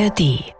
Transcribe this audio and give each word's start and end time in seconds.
ARD. 0.00 0.54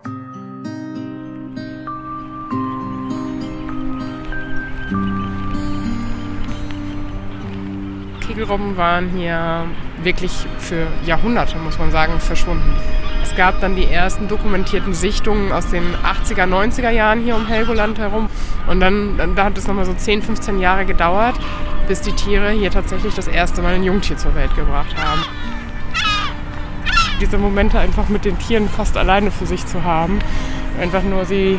Kegelrobben 8.20 8.76
waren 8.76 9.08
hier 9.10 9.64
wirklich 10.02 10.32
für 10.58 10.86
Jahrhunderte, 11.06 11.56
muss 11.58 11.78
man 11.78 11.90
sagen, 11.90 12.20
verschwunden. 12.20 12.74
Es 13.22 13.34
gab 13.34 13.60
dann 13.60 13.76
die 13.76 13.86
ersten 13.86 14.28
dokumentierten 14.28 14.92
Sichtungen 14.92 15.52
aus 15.52 15.70
den 15.70 15.84
80er, 16.04 16.44
90er 16.46 16.90
Jahren 16.90 17.22
hier 17.22 17.36
um 17.36 17.46
Helgoland 17.46 17.98
herum. 17.98 18.28
Und 18.68 18.80
dann, 18.80 19.16
dann 19.16 19.36
da 19.36 19.44
hat 19.44 19.56
es 19.56 19.66
nochmal 19.66 19.86
so 19.86 19.94
10, 19.94 20.22
15 20.22 20.58
Jahre 20.58 20.84
gedauert, 20.84 21.36
bis 21.88 22.02
die 22.02 22.12
Tiere 22.12 22.50
hier 22.50 22.70
tatsächlich 22.70 23.14
das 23.14 23.28
erste 23.28 23.62
Mal 23.62 23.74
ein 23.74 23.84
Jungtier 23.84 24.16
zur 24.16 24.34
Welt 24.34 24.54
gebracht 24.54 24.94
haben. 24.96 25.22
Diese 27.20 27.38
Momente 27.38 27.78
einfach 27.78 28.08
mit 28.08 28.24
den 28.24 28.38
Tieren 28.38 28.68
fast 28.68 28.96
alleine 28.96 29.30
für 29.30 29.46
sich 29.46 29.66
zu 29.66 29.84
haben, 29.84 30.18
einfach 30.80 31.02
nur 31.02 31.24
sie 31.24 31.58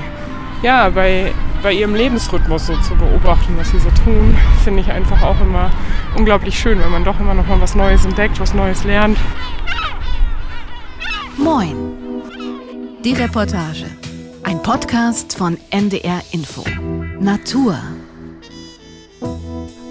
ja, 0.63 0.89
bei, 0.89 1.33
bei 1.63 1.73
ihrem 1.73 1.95
Lebensrhythmus 1.95 2.67
so 2.67 2.75
zu 2.77 2.95
beobachten, 2.95 3.55
was 3.57 3.71
sie 3.71 3.79
so 3.79 3.89
tun, 4.03 4.37
finde 4.63 4.81
ich 4.81 4.91
einfach 4.91 5.21
auch 5.21 5.39
immer 5.41 5.71
unglaublich 6.15 6.57
schön, 6.57 6.79
wenn 6.79 6.91
man 6.91 7.03
doch 7.03 7.19
immer 7.19 7.33
noch 7.33 7.47
mal 7.47 7.59
was 7.61 7.75
Neues 7.75 8.05
entdeckt, 8.05 8.39
was 8.39 8.53
Neues 8.53 8.83
lernt. 8.83 9.17
Moin. 11.37 11.75
Die 13.03 13.13
Reportage. 13.13 13.85
Ein 14.43 14.61
Podcast 14.61 15.35
von 15.35 15.57
NDR 15.71 16.21
Info. 16.31 16.63
Natur. 17.19 17.77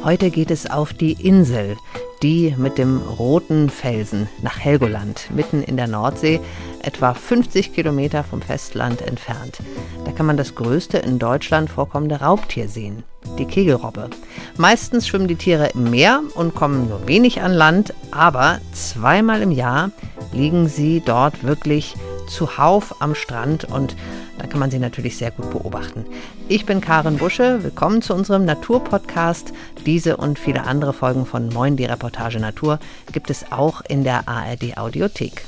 Heute 0.04 0.30
geht 0.30 0.50
es 0.50 0.70
auf 0.70 0.92
die 0.92 1.12
Insel, 1.12 1.76
die 2.22 2.54
mit 2.58 2.78
dem 2.78 2.98
roten 2.98 3.70
Felsen 3.70 4.28
nach 4.42 4.58
Helgoland, 4.58 5.28
mitten 5.34 5.62
in 5.62 5.76
der 5.76 5.86
Nordsee, 5.86 6.40
etwa 6.82 7.14
50 7.14 7.72
Kilometer 7.72 8.24
vom 8.24 8.42
Festland 8.42 9.02
entfernt. 9.02 9.58
Da 10.04 10.12
kann 10.12 10.26
man 10.26 10.36
das 10.36 10.54
größte 10.54 10.98
in 10.98 11.18
Deutschland 11.18 11.70
vorkommende 11.70 12.16
Raubtier 12.16 12.68
sehen, 12.68 13.04
die 13.38 13.46
Kegelrobbe. 13.46 14.10
Meistens 14.56 15.08
schwimmen 15.08 15.28
die 15.28 15.36
Tiere 15.36 15.70
im 15.74 15.90
Meer 15.90 16.22
und 16.34 16.54
kommen 16.54 16.88
nur 16.88 17.06
wenig 17.06 17.40
an 17.40 17.52
Land, 17.52 17.94
aber 18.10 18.60
zweimal 18.72 19.42
im 19.42 19.50
Jahr 19.50 19.90
liegen 20.32 20.68
sie 20.68 21.02
dort 21.04 21.42
wirklich 21.44 21.94
zuhauf 22.28 23.00
am 23.00 23.14
Strand 23.14 23.64
und 23.64 23.96
da 24.40 24.46
kann 24.46 24.60
man 24.60 24.70
sie 24.70 24.78
natürlich 24.78 25.18
sehr 25.18 25.30
gut 25.30 25.50
beobachten. 25.50 26.06
Ich 26.48 26.64
bin 26.64 26.80
Karin 26.80 27.18
Busche, 27.18 27.62
willkommen 27.62 28.00
zu 28.00 28.14
unserem 28.14 28.46
Naturpodcast. 28.46 29.52
Diese 29.84 30.16
und 30.16 30.38
viele 30.38 30.64
andere 30.64 30.94
Folgen 30.94 31.26
von 31.26 31.50
Moin 31.50 31.76
die 31.76 31.84
Reportage 31.84 32.40
Natur 32.40 32.78
gibt 33.12 33.28
es 33.28 33.52
auch 33.52 33.82
in 33.82 34.02
der 34.02 34.28
ARD 34.28 34.78
Audiothek. 34.78 35.44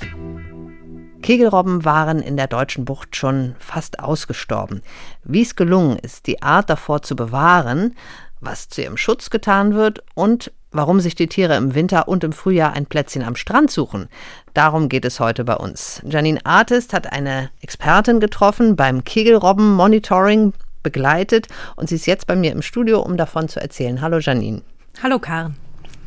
Kegelrobben 1.22 1.86
waren 1.86 2.20
in 2.20 2.36
der 2.36 2.48
deutschen 2.48 2.84
Bucht 2.84 3.16
schon 3.16 3.54
fast 3.58 3.98
ausgestorben. 3.98 4.82
Wie 5.24 5.40
es 5.40 5.56
gelungen 5.56 5.98
ist, 5.98 6.26
die 6.26 6.42
Art 6.42 6.68
davor 6.68 7.00
zu 7.00 7.16
bewahren, 7.16 7.96
was 8.40 8.68
zu 8.68 8.82
ihrem 8.82 8.98
Schutz 8.98 9.30
getan 9.30 9.74
wird 9.74 10.04
und 10.14 10.52
warum 10.72 11.00
sich 11.00 11.14
die 11.14 11.26
Tiere 11.26 11.56
im 11.56 11.74
Winter 11.74 12.08
und 12.08 12.24
im 12.24 12.32
Frühjahr 12.32 12.72
ein 12.72 12.86
Plätzchen 12.86 13.22
am 13.22 13.36
Strand 13.36 13.70
suchen. 13.70 14.08
Darum 14.54 14.88
geht 14.88 15.04
es 15.04 15.20
heute 15.20 15.44
bei 15.44 15.56
uns. 15.56 16.02
Janine 16.04 16.44
Artist 16.44 16.92
hat 16.92 17.12
eine 17.12 17.50
Expertin 17.60 18.20
getroffen, 18.20 18.76
beim 18.76 19.04
Kegelrobben-Monitoring 19.04 20.52
begleitet 20.82 21.48
und 21.76 21.88
sie 21.88 21.94
ist 21.94 22.06
jetzt 22.06 22.26
bei 22.26 22.36
mir 22.36 22.52
im 22.52 22.62
Studio, 22.62 23.00
um 23.00 23.16
davon 23.16 23.48
zu 23.48 23.60
erzählen. 23.60 24.00
Hallo 24.00 24.18
Janine. 24.18 24.62
Hallo 25.02 25.18
Karen. 25.18 25.56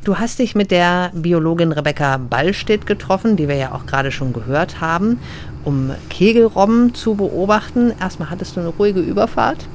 Du 0.03 0.19
hast 0.19 0.37
dich 0.37 0.53
mit 0.53 0.69
der 0.69 1.09
Biologin 1.15 1.71
Rebecca 1.71 2.17
Ballstedt 2.17 2.85
getroffen, 2.85 3.37
die 3.37 3.47
wir 3.47 3.55
ja 3.55 3.73
auch 3.73 3.87
gerade 3.87 4.11
schon 4.11 4.33
gehört 4.33 4.79
haben, 4.79 5.19
um 5.63 5.91
Kegelrobben 6.09 6.93
zu 6.93 7.15
beobachten. 7.15 7.91
Erstmal 7.99 8.29
hattest 8.29 8.55
du 8.55 8.59
eine 8.59 8.69
ruhige 8.69 8.99
Überfahrt. 8.99 9.67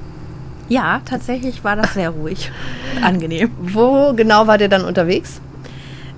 Ja, 0.70 1.02
tatsächlich 1.04 1.64
war 1.64 1.74
das 1.74 1.94
sehr 1.94 2.10
ruhig. 2.10 2.52
Angenehm. 3.02 3.50
Wo 3.60 4.14
genau 4.14 4.46
war 4.46 4.56
der 4.56 4.68
dann 4.68 4.84
unterwegs? 4.84 5.40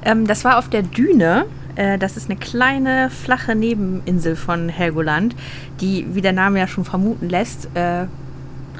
Ähm, 0.04 0.26
das 0.26 0.44
war 0.44 0.58
auf 0.58 0.68
der 0.68 0.82
Düne. 0.82 1.46
Äh, 1.74 1.96
das 1.96 2.18
ist 2.18 2.28
eine 2.28 2.38
kleine, 2.38 3.08
flache 3.08 3.54
Nebeninsel 3.54 4.36
von 4.36 4.68
Helgoland, 4.68 5.34
die, 5.80 6.06
wie 6.12 6.20
der 6.20 6.34
Name 6.34 6.58
ja 6.58 6.68
schon 6.68 6.84
vermuten 6.84 7.30
lässt, 7.30 7.70
äh, 7.74 8.04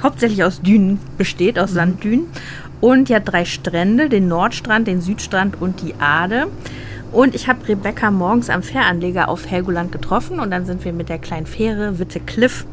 hauptsächlich 0.03 0.45
aus 0.45 0.61
Dünen 0.61 1.01
besteht, 1.17 1.59
aus 1.59 1.71
mhm. 1.71 1.75
Sanddünen. 1.75 2.27
Und 2.83 3.09
die 3.09 3.15
hat 3.15 3.33
drei 3.33 3.47
Strände, 3.47 4.11
den 4.11 4.29
Nordstrand, 4.29 4.87
den 4.87 5.01
Südstrand 5.01 5.59
und 5.59 5.81
die 5.81 5.95
Ade. 5.99 6.49
Und 7.13 7.35
ich 7.35 7.47
habe 7.47 7.69
Rebecca 7.69 8.11
morgens 8.11 8.49
am 8.49 8.63
Fähranleger 8.63 9.29
auf 9.29 9.49
Helgoland 9.49 9.93
getroffen 9.93 10.41
und 10.41 10.51
dann 10.51 10.65
sind 10.65 10.83
wir 10.85 10.95
mit 10.95 11.11
der 11.11 11.19
kleinen 11.19 11.47
Fähre 11.47 11.99
Witte 11.99 12.21
Cliff 12.21 12.65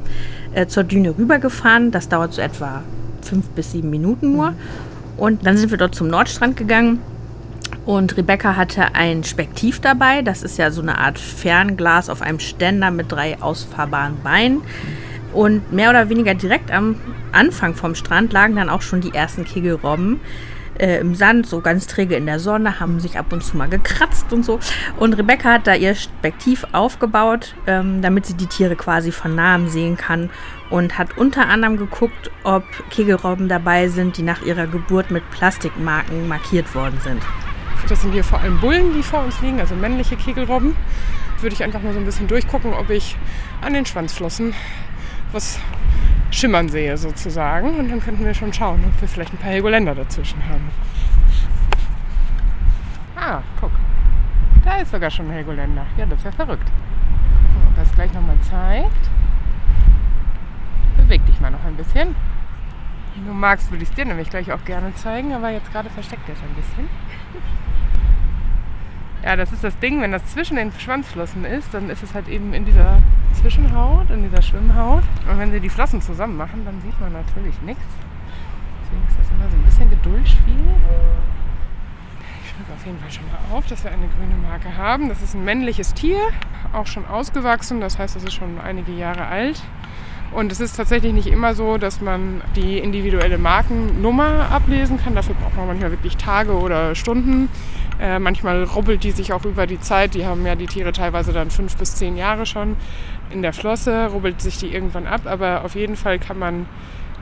äh, 0.53 0.65
zur 0.65 0.85
Düne 0.85 1.17
rübergefahren. 1.17 1.91
Das 1.91 2.07
dauert 2.07 2.33
so 2.33 2.41
etwa 2.41 2.83
fünf 3.21 3.49
bis 3.49 3.73
sieben 3.73 3.89
Minuten 3.89 4.31
nur. 4.31 4.53
Und 5.17 5.45
dann 5.45 5.57
sind 5.57 5.71
wir 5.71 5.77
dort 5.77 5.93
zum 5.93 6.07
Nordstrand 6.07 6.55
gegangen. 6.55 7.01
Und 7.85 8.15
Rebecca 8.15 8.55
hatte 8.55 8.95
ein 8.95 9.25
Spektiv 9.25 9.81
dabei. 9.81 10.21
Das 10.21 10.41
ist 10.41 10.57
ja 10.57 10.71
so 10.71 10.81
eine 10.81 10.97
Art 10.99 11.19
Fernglas 11.19 12.09
auf 12.09 12.21
einem 12.21 12.39
Ständer 12.39 12.91
mit 12.91 13.11
drei 13.11 13.41
ausfahrbaren 13.41 14.21
Beinen. 14.23 14.61
Und 15.33 15.73
mehr 15.73 15.89
oder 15.89 16.09
weniger 16.09 16.33
direkt 16.33 16.71
am 16.71 16.95
Anfang 17.33 17.75
vom 17.75 17.93
Strand 17.93 18.31
lagen 18.31 18.55
dann 18.55 18.69
auch 18.69 18.81
schon 18.81 19.01
die 19.01 19.13
ersten 19.13 19.43
Kegelrobben 19.43 20.21
äh, 20.79 20.99
im 20.99 21.15
Sand, 21.15 21.45
so 21.45 21.61
ganz 21.61 21.87
träge 21.87 22.15
in 22.15 22.25
der 22.25 22.39
Sonne, 22.39 22.79
haben 22.79 22.99
sich 22.99 23.17
ab 23.17 23.31
und 23.31 23.43
zu 23.43 23.57
mal 23.57 23.69
gekratzt 23.69 24.33
und 24.33 24.43
so. 24.43 24.59
Und 24.97 25.13
Rebecca 25.13 25.53
hat 25.53 25.67
da 25.67 25.75
ihr 25.75 25.95
Spektiv 25.95 26.65
aufgebaut, 26.71 27.55
ähm, 27.67 28.01
damit 28.01 28.25
sie 28.25 28.33
die 28.33 28.47
Tiere 28.47 28.75
quasi 28.75 29.11
von 29.11 29.35
nahem 29.35 29.69
sehen 29.69 29.97
kann 29.97 30.29
und 30.69 30.97
hat 30.97 31.17
unter 31.17 31.47
anderem 31.47 31.77
geguckt, 31.77 32.31
ob 32.43 32.63
Kegelrobben 32.89 33.49
dabei 33.49 33.87
sind, 33.87 34.17
die 34.17 34.23
nach 34.23 34.41
ihrer 34.41 34.67
Geburt 34.67 35.11
mit 35.11 35.29
Plastikmarken 35.31 36.27
markiert 36.27 36.73
worden 36.75 36.99
sind. 37.03 37.21
Das 37.87 38.01
sind 38.01 38.11
hier 38.11 38.23
vor 38.23 38.39
allem 38.39 38.59
Bullen, 38.59 38.93
die 38.93 39.03
vor 39.03 39.23
uns 39.23 39.39
liegen, 39.41 39.59
also 39.59 39.75
männliche 39.75 40.15
Kegelrobben. 40.15 40.75
Würde 41.41 41.53
ich 41.53 41.63
einfach 41.63 41.81
mal 41.81 41.93
so 41.93 41.99
ein 41.99 42.05
bisschen 42.05 42.27
durchgucken, 42.27 42.73
ob 42.73 42.89
ich 42.89 43.15
an 43.61 43.73
den 43.73 43.85
Schwanzflossen 43.85 44.53
was 45.31 45.59
schimmern 46.31 46.69
sehe 46.69 46.97
sozusagen. 46.97 47.77
Und 47.77 47.89
dann 47.89 47.99
könnten 47.99 48.25
wir 48.25 48.33
schon 48.33 48.53
schauen, 48.53 48.83
ob 48.85 49.01
wir 49.01 49.07
vielleicht 49.07 49.33
ein 49.33 49.37
paar 49.37 49.51
Helgoländer 49.51 49.95
dazwischen 49.95 50.43
haben. 50.47 50.69
Ah, 53.15 53.41
guck. 53.59 53.71
Da 54.63 54.77
ist 54.77 54.91
sogar 54.91 55.09
schon 55.09 55.27
ein 55.27 55.33
Helgoländer. 55.33 55.85
Ja, 55.97 56.05
das 56.05 56.19
ist 56.19 56.25
ja 56.25 56.31
verrückt. 56.31 56.67
Ob 57.67 57.83
es 57.83 57.91
gleich 57.93 58.13
nochmal 58.13 58.37
zeigt. 58.41 59.09
Beweg 60.97 61.25
dich 61.25 61.39
mal 61.39 61.51
noch 61.51 61.63
ein 61.65 61.75
bisschen. 61.75 62.15
Wenn 63.15 63.25
du 63.25 63.33
magst, 63.33 63.71
würde 63.71 63.83
ich 63.83 63.89
es 63.89 63.95
dir 63.95 64.05
nämlich 64.05 64.29
gleich 64.29 64.51
auch 64.51 64.63
gerne 64.65 64.93
zeigen, 64.95 65.33
aber 65.33 65.49
jetzt 65.49 65.71
gerade 65.71 65.89
versteckt 65.89 66.27
er 66.29 66.35
es 66.35 66.41
ein 66.41 66.55
bisschen. 66.55 66.89
Ja, 69.23 69.35
das 69.35 69.51
ist 69.51 69.63
das 69.63 69.77
Ding, 69.79 70.01
wenn 70.01 70.11
das 70.11 70.25
zwischen 70.27 70.55
den 70.55 70.71
Schwanzflossen 70.71 71.43
ist, 71.43 71.73
dann 71.73 71.89
ist 71.89 72.03
es 72.03 72.13
halt 72.13 72.29
eben 72.29 72.53
in 72.53 72.63
dieser 72.63 72.99
Zwischenhaut, 73.33 74.09
in 74.09 74.23
dieser 74.23 74.41
Schwimmhaut. 74.41 75.03
Und 75.29 75.39
wenn 75.39 75.51
sie 75.51 75.59
die 75.59 75.69
Flossen 75.69 76.01
zusammen 76.01 76.37
machen, 76.37 76.63
dann 76.63 76.79
sieht 76.81 76.99
man 77.01 77.11
natürlich 77.11 77.61
nichts. 77.61 77.83
Deswegen 78.81 79.03
ist 79.07 79.19
das 79.19 79.29
immer 79.29 79.49
so 79.49 79.57
ein 79.57 79.63
bisschen 79.63 79.89
Geduldspiel. 79.89 80.55
Ich 82.43 82.49
schreibe 82.49 82.73
auf 82.73 82.85
jeden 82.85 82.99
Fall 82.99 83.11
schon 83.11 83.25
mal 83.25 83.57
auf, 83.57 83.67
dass 83.67 83.83
wir 83.83 83.91
eine 83.91 84.07
grüne 84.07 84.35
Marke 84.47 84.77
haben. 84.77 85.09
Das 85.09 85.21
ist 85.21 85.35
ein 85.35 85.43
männliches 85.43 85.93
Tier, 85.93 86.19
auch 86.71 86.87
schon 86.87 87.05
ausgewachsen, 87.05 87.81
das 87.81 87.99
heißt, 87.99 88.15
es 88.15 88.23
ist 88.23 88.33
schon 88.33 88.59
einige 88.61 88.93
Jahre 88.93 89.25
alt. 89.27 89.61
Und 90.31 90.51
es 90.51 90.59
ist 90.59 90.77
tatsächlich 90.77 91.11
nicht 91.13 91.27
immer 91.27 91.55
so, 91.55 91.77
dass 91.77 92.01
man 92.01 92.41
die 92.55 92.77
individuelle 92.77 93.37
Markennummer 93.37 94.49
ablesen 94.51 94.99
kann. 94.99 95.15
Dafür 95.15 95.35
braucht 95.35 95.57
man 95.57 95.67
manchmal 95.67 95.91
wirklich 95.91 96.17
Tage 96.17 96.53
oder 96.53 96.93
Stunden. 96.93 97.49
Äh, 97.99 98.19
manchmal 98.19 98.63
rubbelt 98.63 99.03
die 99.03 99.11
sich 99.11 99.33
auch 99.33 99.45
über 99.45 99.67
die 99.67 99.79
Zeit. 99.79 100.13
Die 100.13 100.25
haben 100.25 100.45
ja 100.45 100.55
die 100.55 100.67
Tiere 100.67 100.91
teilweise 100.91 101.33
dann 101.33 101.51
fünf 101.51 101.75
bis 101.77 101.95
zehn 101.95 102.15
Jahre 102.15 102.45
schon 102.45 102.77
in 103.29 103.41
der 103.41 103.53
Flosse, 103.53 104.07
rubbelt 104.07 104.41
sich 104.41 104.57
die 104.57 104.73
irgendwann 104.73 105.05
ab. 105.05 105.21
Aber 105.25 105.65
auf 105.65 105.75
jeden 105.75 105.95
Fall 105.95 106.19
kann 106.19 106.39
man 106.39 106.65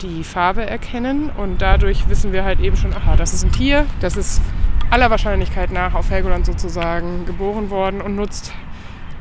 die 0.02 0.24
Farbe 0.24 0.66
erkennen 0.66 1.32
und 1.36 1.62
dadurch 1.62 2.08
wissen 2.08 2.32
wir 2.32 2.44
halt 2.44 2.60
eben 2.60 2.78
schon, 2.78 2.94
aha, 2.94 3.16
das 3.16 3.34
ist 3.34 3.44
ein 3.44 3.52
Tier, 3.52 3.86
das 4.00 4.16
ist 4.16 4.42
aller 4.90 5.10
Wahrscheinlichkeit 5.10 5.72
nach 5.72 5.96
auf 5.96 6.12
Helgoland 6.12 6.46
sozusagen 6.46 7.26
geboren 7.26 7.70
worden 7.72 8.02
und 8.02 8.16
nutzt 8.16 8.54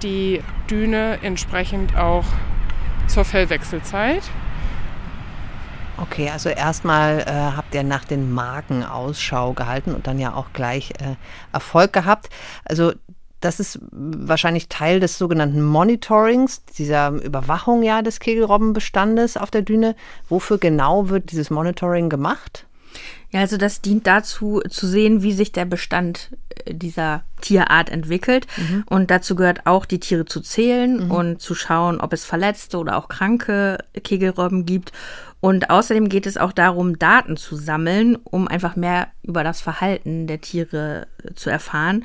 die 0.03 0.43
Düne 0.71 1.19
entsprechend 1.23 1.97
auch 1.97 2.25
zur 3.07 3.25
Fellwechselzeit. 3.25 4.23
Okay, 5.99 6.29
also 6.31 6.49
erstmal 6.49 7.21
äh, 7.21 7.57
habt 7.57 7.75
ihr 7.75 7.83
nach 7.83 8.05
den 8.05 8.33
Marken 8.33 8.85
Ausschau 8.85 9.53
gehalten 9.53 9.95
und 9.95 10.07
dann 10.07 10.19
ja 10.19 10.35
auch 10.35 10.53
gleich 10.53 10.91
äh, 10.91 11.17
Erfolg 11.53 11.93
gehabt. 11.93 12.29
Also 12.65 12.93
das 13.41 13.61
ist 13.61 13.79
wahrscheinlich 13.93 14.69
Teil 14.69 15.01
des 15.01 15.19
sogenannten 15.19 15.63
Monitorings, 15.63 16.65
dieser 16.65 17.11
Überwachung 17.11 17.83
ja 17.83 18.03
des 18.03 18.21
Kegelrobbenbestandes 18.21 19.37
auf 19.37 19.51
der 19.51 19.63
Düne. 19.63 19.95
Wofür 20.29 20.59
genau 20.59 21.09
wird 21.09 21.31
dieses 21.31 21.51
Monitoring 21.51 22.09
gemacht? 22.09 22.67
Ja, 23.31 23.41
also 23.41 23.57
das 23.57 23.83
dient 23.83 24.07
dazu 24.07 24.63
zu 24.69 24.87
sehen, 24.87 25.23
wie 25.23 25.33
sich 25.33 25.53
der 25.53 25.65
Bestand 25.65 26.31
dieser 26.67 27.23
Tierart 27.41 27.91
entwickelt. 27.91 28.47
Mhm. 28.57 28.85
Und 28.87 29.11
dazu 29.11 29.35
gehört 29.35 29.67
auch, 29.67 29.85
die 29.85 30.01
Tiere 30.01 30.25
zu 30.25 30.41
zählen 30.41 31.05
mhm. 31.05 31.11
und 31.11 31.43
zu 31.43 31.55
schauen, 31.55 32.01
ob 32.01 32.13
es 32.13 32.25
verletzte 32.25 32.79
oder 32.79 32.97
auch 32.97 33.09
kranke 33.09 33.79
Kegelrobben 34.03 34.65
gibt. 34.65 34.93
Und 35.41 35.71
außerdem 35.71 36.09
geht 36.09 36.27
es 36.27 36.37
auch 36.37 36.53
darum, 36.53 36.99
Daten 36.99 37.37
zu 37.37 37.57
sammeln, 37.57 38.17
um 38.17 38.49
einfach 38.49 38.75
mehr 38.77 39.09
über 39.23 39.45
das 39.45 39.61
Verhalten 39.61 40.27
der 40.27 40.41
Tiere 40.41 41.07
zu 41.35 41.51
erfahren. 41.51 42.05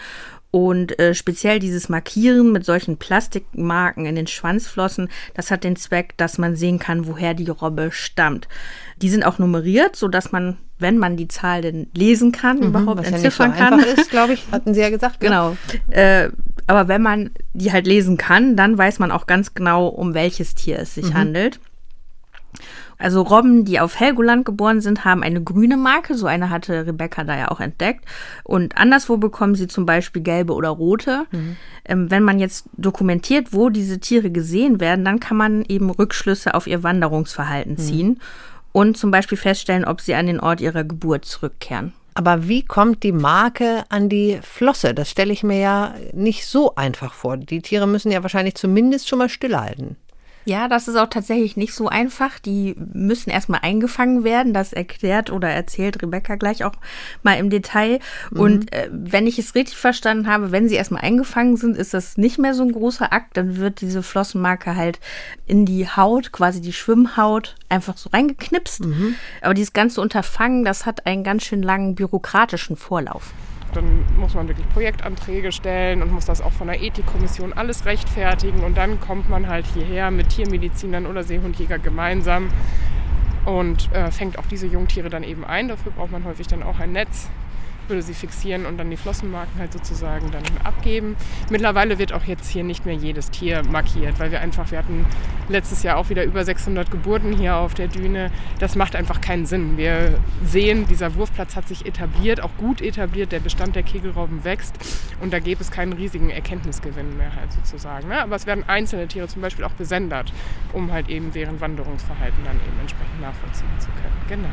Und 0.52 1.00
äh, 1.00 1.16
speziell 1.16 1.60
dieses 1.60 1.88
Markieren 1.88 2.52
mit 2.52 2.66
solchen 2.66 2.98
Plastikmarken 2.98 4.06
in 4.06 4.16
den 4.16 4.28
Schwanzflossen, 4.28 5.08
das 5.34 5.50
hat 5.50 5.64
den 5.64 5.78
Zweck, 5.78 6.18
dass 6.18 6.38
man 6.38 6.58
sehen 6.58 6.78
kann, 6.78 7.08
woher 7.08 7.34
die 7.34 7.50
Robbe 7.50 7.90
stammt. 7.94 8.50
Die 8.98 9.10
sind 9.10 9.24
auch 9.24 9.40
nummeriert, 9.40 9.96
so 9.96 10.10
dass 10.10 10.34
man, 10.34 10.58
wenn 10.78 10.98
man 10.98 11.16
die 11.16 11.30
Zahl 11.30 11.62
denn 11.62 11.88
lesen 11.96 12.34
kann, 12.34 12.58
mhm, 12.58 12.64
überhaupt 12.64 13.06
entziffern 13.06 13.52
ja 13.58 13.58
so 13.58 13.64
kann. 13.64 13.80
ist, 13.80 14.10
glaube 14.10 14.34
ich, 14.34 14.44
hatten 14.52 14.74
Sie 14.74 14.82
ja 14.82 14.90
gesagt. 14.90 15.22
Ne? 15.22 15.30
Genau. 15.30 15.58
Äh, 15.90 16.32
aber 16.68 16.90
wenn 16.90 17.02
man 17.02 17.32
die 17.54 17.72
halt 17.72 17.88
lesen 17.88 18.18
kann, 18.18 18.58
dann 18.58 18.78
weiß 18.78 19.00
man 19.00 19.12
auch 19.12 19.28
ganz 19.28 19.54
genau, 19.54 19.88
um 19.88 20.14
welches 20.14 20.54
Tier 20.54 20.80
es 20.80 20.96
sich 20.96 21.12
mhm. 21.12 21.14
handelt. 21.14 21.62
Also 22.98 23.22
Robben, 23.22 23.66
die 23.66 23.80
auf 23.80 24.00
Helgoland 24.00 24.46
geboren 24.46 24.82
sind, 24.82 25.06
haben 25.06 25.24
eine 25.24 25.44
grüne 25.44 25.78
Marke. 25.78 26.16
So 26.16 26.28
eine 26.28 26.50
hatte 26.50 26.86
Rebecca 26.86 27.24
da 27.24 27.38
ja 27.38 27.50
auch 27.50 27.60
entdeckt. 27.60 28.06
Und 28.44 28.78
anderswo 28.78 29.18
bekommen 29.18 29.56
sie 29.56 29.68
zum 29.68 29.86
Beispiel 29.86 30.22
gelbe 30.22 30.54
oder 30.54 30.70
rote. 30.70 31.26
Mhm. 31.32 31.58
Ähm, 31.86 32.12
wenn 32.12 32.24
man 32.24 32.40
jetzt 32.40 32.66
dokumentiert, 32.78 33.54
wo 33.54 33.70
diese 33.70 34.00
Tiere 34.00 34.32
gesehen 34.32 34.80
werden, 34.80 35.06
dann 35.06 35.20
kann 35.20 35.38
man 35.38 35.64
eben 35.68 35.90
Rückschlüsse 35.90 36.54
auf 36.54 36.68
ihr 36.68 36.84
Wanderungsverhalten 36.84 37.74
mhm. 37.74 37.78
ziehen 37.78 38.08
mhm. 38.08 38.18
und 38.72 38.98
zum 38.98 39.12
Beispiel 39.12 39.38
feststellen, 39.38 39.86
ob 39.86 40.02
sie 40.02 40.16
an 40.16 40.28
den 40.28 40.40
Ort 40.40 40.62
ihrer 40.62 40.84
Geburt 40.84 41.26
zurückkehren. 41.26 41.94
Aber 42.14 42.48
wie 42.48 42.64
kommt 42.64 43.04
die 43.04 43.14
Marke 43.14 43.84
an 43.90 44.10
die 44.10 44.40
Flosse? 44.42 44.94
Das 44.94 45.10
stelle 45.10 45.32
ich 45.32 45.44
mir 45.44 45.60
ja 45.60 45.96
nicht 46.12 46.46
so 46.46 46.76
einfach 46.76 47.14
vor. 47.14 47.38
Die 47.38 47.62
Tiere 47.62 47.88
müssen 47.88 48.12
ja 48.12 48.22
wahrscheinlich 48.22 48.56
zumindest 48.56 49.08
schon 49.08 49.20
mal 49.20 49.30
stillhalten. 49.30 49.96
Ja, 50.46 50.68
das 50.68 50.88
ist 50.88 50.96
auch 50.96 51.10
tatsächlich 51.10 51.58
nicht 51.58 51.74
so 51.74 51.88
einfach. 51.88 52.40
Die 52.40 52.76
müssen 52.94 53.30
erstmal 53.30 53.62
eingefangen 53.64 54.24
werden. 54.24 54.54
Das 54.54 54.74
erklärt 54.74 55.32
oder 55.32 55.50
erzählt 55.50 56.02
Rebecca 56.02 56.36
gleich 56.36 56.64
auch 56.64 56.74
mal 57.24 57.38
im 57.38 57.50
Detail. 57.50 58.00
Mhm. 58.32 58.40
Und 58.40 58.74
äh, 58.74 58.90
wenn 58.92 59.28
ich 59.28 59.38
es 59.38 59.56
richtig 59.56 59.78
verstanden 59.78 60.28
habe, 60.28 60.52
wenn 60.52 60.68
sie 60.68 60.76
erstmal 60.76 61.04
eingefangen 61.04 61.58
sind, 61.58 61.78
ist 61.78 61.94
das 61.94 62.18
nicht 62.18 62.40
mehr 62.40 62.54
so 62.54 62.64
ein 62.64 62.72
großer 62.72 63.14
Akt. 63.14 63.38
Dann 63.38 63.58
wird 63.58 63.82
diese 63.82 64.04
Flossenmarke 64.04 64.76
halt 64.76 65.00
in 65.46 65.66
die 65.66 65.88
Haut, 65.88 66.32
quasi 66.32 66.62
die 66.62 66.74
Schwimmhaut, 66.74 67.56
einfach 67.70 67.98
so 67.98 68.10
reingeknipst. 68.10 68.86
Mhm. 68.86 69.16
Aber 69.42 69.54
dieses 69.54 69.74
ganze 69.74 70.02
Unterfangen, 70.02 70.66
das 70.66 70.86
hat 70.86 71.06
einen 71.06 71.24
ganz 71.24 71.44
schön 71.44 71.62
langen 71.62 71.96
bürokratischen 71.96 72.78
Vorlauf 72.78 73.34
dann 73.74 74.06
muss 74.18 74.34
man 74.34 74.48
wirklich 74.48 74.68
Projektanträge 74.70 75.52
stellen 75.52 76.02
und 76.02 76.12
muss 76.12 76.26
das 76.26 76.42
auch 76.42 76.52
von 76.52 76.68
der 76.68 76.82
Ethikkommission 76.82 77.54
alles 77.54 77.86
rechtfertigen. 77.86 78.64
Und 78.64 78.78
dann 78.78 79.00
kommt 79.00 79.30
man 79.30 79.48
halt 79.48 79.66
hierher 79.68 80.12
mit 80.12 80.30
Tiermedizinern 80.30 81.06
oder 81.06 81.24
Seehundjäger 81.24 81.80
gemeinsam 81.80 82.50
und 83.46 83.92
äh, 83.94 84.12
fängt 84.12 84.38
auch 84.38 84.46
diese 84.46 84.68
Jungtiere 84.68 85.10
dann 85.10 85.24
eben 85.24 85.46
ein. 85.46 85.68
Dafür 85.68 85.92
braucht 85.92 86.12
man 86.12 86.26
häufig 86.26 86.48
dann 86.48 86.64
auch 86.64 86.80
ein 86.80 86.92
Netz 86.92 87.30
würde 87.92 88.02
sie 88.02 88.14
fixieren 88.14 88.66
und 88.66 88.78
dann 88.78 88.90
die 88.90 88.98
Flossenmarken 88.98 89.60
halt 89.60 89.74
sozusagen 89.74 90.32
dann 90.32 90.44
abgeben. 90.64 91.16
Mittlerweile 91.50 92.00
wird 92.00 92.14
auch 92.14 92.24
jetzt 92.24 92.50
hier 92.50 92.64
nicht 92.64 92.86
mehr 92.86 92.96
jedes 92.96 93.30
Tier 93.30 93.62
markiert, 93.64 94.20
weil 94.20 94.32
wir 94.32 94.40
einfach, 94.40 94.72
wir 94.72 94.80
hatten 94.80 95.06
letztes 95.50 95.84
Jahr 95.84 95.98
auch 95.98 96.10
wieder 96.10 96.24
über 96.24 96.44
600 96.44 96.90
Geburten 96.90 97.34
hier 97.34 97.58
auf 97.58 97.74
der 97.74 97.88
Düne. 97.88 98.32
Das 98.60 98.76
macht 98.76 98.96
einfach 98.96 99.22
keinen 99.22 99.46
Sinn. 99.46 99.78
Wir 99.78 100.18
sehen, 100.44 100.88
dieser 100.88 101.16
Wurfplatz 101.16 101.56
hat 101.56 101.68
sich 101.68 101.86
etabliert, 101.86 102.42
auch 102.42 102.56
gut 102.58 102.82
etabliert, 102.82 103.32
der 103.32 103.40
Bestand 103.40 103.76
der 103.76 103.84
Kegelrauben 103.84 104.44
wächst 104.44 104.76
und 105.20 105.34
da 105.34 105.40
gäbe 105.40 105.62
es 105.62 105.70
keinen 105.70 105.94
riesigen 105.94 106.30
Erkenntnisgewinn 106.30 107.18
mehr 107.18 107.36
halt 107.36 107.52
sozusagen. 107.52 108.08
Ne? 108.08 108.22
Aber 108.22 108.36
es 108.36 108.48
werden 108.48 108.64
einzelne 108.68 109.08
Tiere 109.08 109.28
zum 109.28 109.42
Beispiel 109.42 109.66
auch 109.66 109.74
besendet, 109.74 110.32
um 110.74 110.92
halt 110.92 111.10
eben 111.10 111.32
deren 111.32 111.60
Wanderungsverhalten 111.62 112.44
dann 112.46 112.56
eben 112.56 112.80
entsprechend 112.80 113.22
nachvollziehen 113.22 113.70
zu 113.80 113.88
können. 113.88 114.42
Genau. 114.42 114.50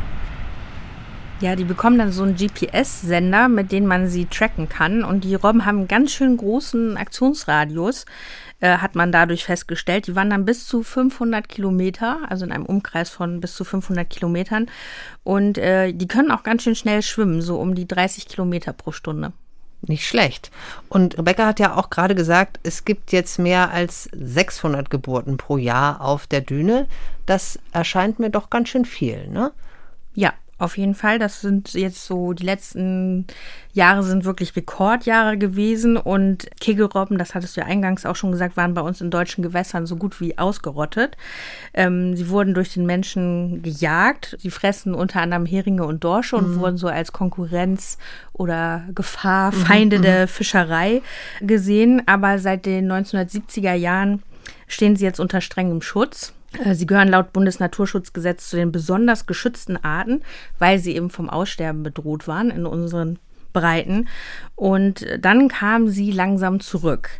Ja, 1.40 1.54
die 1.54 1.64
bekommen 1.64 1.98
dann 1.98 2.10
so 2.10 2.24
einen 2.24 2.34
GPS-Sender, 2.34 3.48
mit 3.48 3.70
dem 3.70 3.86
man 3.86 4.08
sie 4.08 4.26
tracken 4.26 4.68
kann. 4.68 5.04
Und 5.04 5.22
die 5.22 5.36
Robben 5.36 5.64
haben 5.64 5.78
einen 5.78 5.88
ganz 5.88 6.10
schön 6.10 6.36
großen 6.36 6.96
Aktionsradius, 6.96 8.06
äh, 8.58 8.78
hat 8.78 8.96
man 8.96 9.12
dadurch 9.12 9.44
festgestellt. 9.44 10.08
Die 10.08 10.16
wandern 10.16 10.44
bis 10.44 10.66
zu 10.66 10.82
500 10.82 11.48
Kilometer, 11.48 12.18
also 12.28 12.44
in 12.44 12.50
einem 12.50 12.66
Umkreis 12.66 13.10
von 13.10 13.40
bis 13.40 13.54
zu 13.54 13.62
500 13.62 14.10
Kilometern. 14.10 14.66
Und 15.22 15.58
äh, 15.58 15.92
die 15.92 16.08
können 16.08 16.32
auch 16.32 16.42
ganz 16.42 16.64
schön 16.64 16.74
schnell 16.74 17.02
schwimmen, 17.02 17.40
so 17.40 17.60
um 17.60 17.76
die 17.76 17.86
30 17.86 18.26
Kilometer 18.26 18.72
pro 18.72 18.90
Stunde. 18.90 19.32
Nicht 19.82 20.08
schlecht. 20.08 20.50
Und 20.88 21.18
Rebecca 21.18 21.46
hat 21.46 21.60
ja 21.60 21.76
auch 21.76 21.88
gerade 21.88 22.16
gesagt, 22.16 22.58
es 22.64 22.84
gibt 22.84 23.12
jetzt 23.12 23.38
mehr 23.38 23.70
als 23.70 24.08
600 24.12 24.90
Geburten 24.90 25.36
pro 25.36 25.56
Jahr 25.56 26.00
auf 26.00 26.26
der 26.26 26.40
Düne. 26.40 26.88
Das 27.26 27.60
erscheint 27.70 28.18
mir 28.18 28.30
doch 28.30 28.50
ganz 28.50 28.70
schön 28.70 28.84
viel, 28.84 29.28
ne? 29.28 29.52
Ja, 30.14 30.32
auf 30.58 30.76
jeden 30.76 30.94
Fall, 30.94 31.18
das 31.20 31.40
sind 31.40 31.74
jetzt 31.74 32.04
so, 32.04 32.32
die 32.32 32.44
letzten 32.44 33.26
Jahre 33.72 34.02
sind 34.02 34.24
wirklich 34.24 34.56
Rekordjahre 34.56 35.38
gewesen 35.38 35.96
und 35.96 36.48
Kegelrobben, 36.60 37.16
das 37.16 37.34
hattest 37.36 37.56
du 37.56 37.60
ja 37.60 37.66
eingangs 37.66 38.04
auch 38.04 38.16
schon 38.16 38.32
gesagt, 38.32 38.56
waren 38.56 38.74
bei 38.74 38.80
uns 38.80 39.00
in 39.00 39.10
deutschen 39.10 39.42
Gewässern 39.42 39.86
so 39.86 39.94
gut 39.94 40.20
wie 40.20 40.36
ausgerottet. 40.36 41.16
Ähm, 41.74 42.16
sie 42.16 42.28
wurden 42.28 42.54
durch 42.54 42.74
den 42.74 42.86
Menschen 42.86 43.62
gejagt. 43.62 44.36
Sie 44.40 44.50
fressen 44.50 44.94
unter 44.94 45.20
anderem 45.20 45.46
Heringe 45.46 45.86
und 45.86 46.02
Dorsche 46.02 46.36
und 46.36 46.56
mhm. 46.56 46.60
wurden 46.60 46.76
so 46.76 46.88
als 46.88 47.12
Konkurrenz 47.12 47.96
oder 48.32 48.82
Gefahr, 48.94 49.52
mhm, 49.52 49.56
Feinde 49.56 49.98
mhm. 49.98 50.02
der 50.02 50.28
Fischerei 50.28 51.02
gesehen. 51.40 52.02
Aber 52.06 52.40
seit 52.40 52.66
den 52.66 52.90
1970er 52.90 53.74
Jahren 53.74 54.24
stehen 54.66 54.96
sie 54.96 55.04
jetzt 55.04 55.20
unter 55.20 55.40
strengem 55.40 55.82
Schutz. 55.82 56.32
Äh, 56.64 56.74
sie 56.74 56.86
gehören 56.86 57.08
laut 57.08 57.32
Bundesnaturschutzgesetz 57.32 58.48
zu 58.48 58.56
den 58.56 58.72
besonders 58.72 59.26
geschützten 59.26 59.76
Arten, 59.76 60.22
weil 60.58 60.78
sie 60.78 60.94
eben 60.94 61.10
vom 61.10 61.28
Aussterben 61.28 61.82
bedroht 61.82 62.28
waren 62.28 62.50
in 62.50 62.66
unseren 62.66 63.18
Breiten. 63.52 64.08
Und 64.56 65.06
dann 65.18 65.48
kamen 65.48 65.88
sie 65.90 66.12
langsam 66.12 66.60
zurück. 66.60 67.10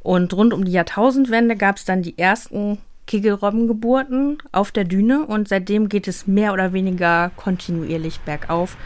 Und 0.00 0.34
rund 0.34 0.52
um 0.52 0.64
die 0.64 0.72
Jahrtausendwende 0.72 1.56
gab 1.56 1.76
es 1.76 1.84
dann 1.84 2.02
die 2.02 2.18
ersten 2.18 2.78
Kegelrobbengeburten 3.06 4.38
auf 4.52 4.70
der 4.70 4.84
Düne 4.84 5.26
und 5.26 5.48
seitdem 5.48 5.88
geht 5.88 6.06
es 6.06 6.26
mehr 6.26 6.52
oder 6.52 6.72
weniger 6.72 7.30
kontinuierlich 7.36 8.20
bergauf. 8.20 8.76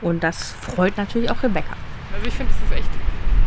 Und 0.00 0.22
das 0.22 0.52
freut 0.52 0.96
natürlich 0.96 1.30
auch 1.30 1.42
Rebecca. 1.42 1.76
Also 2.14 2.26
ich 2.26 2.34
finde, 2.34 2.52
es 2.52 2.70
ist 2.70 2.78
echt 2.78 3.03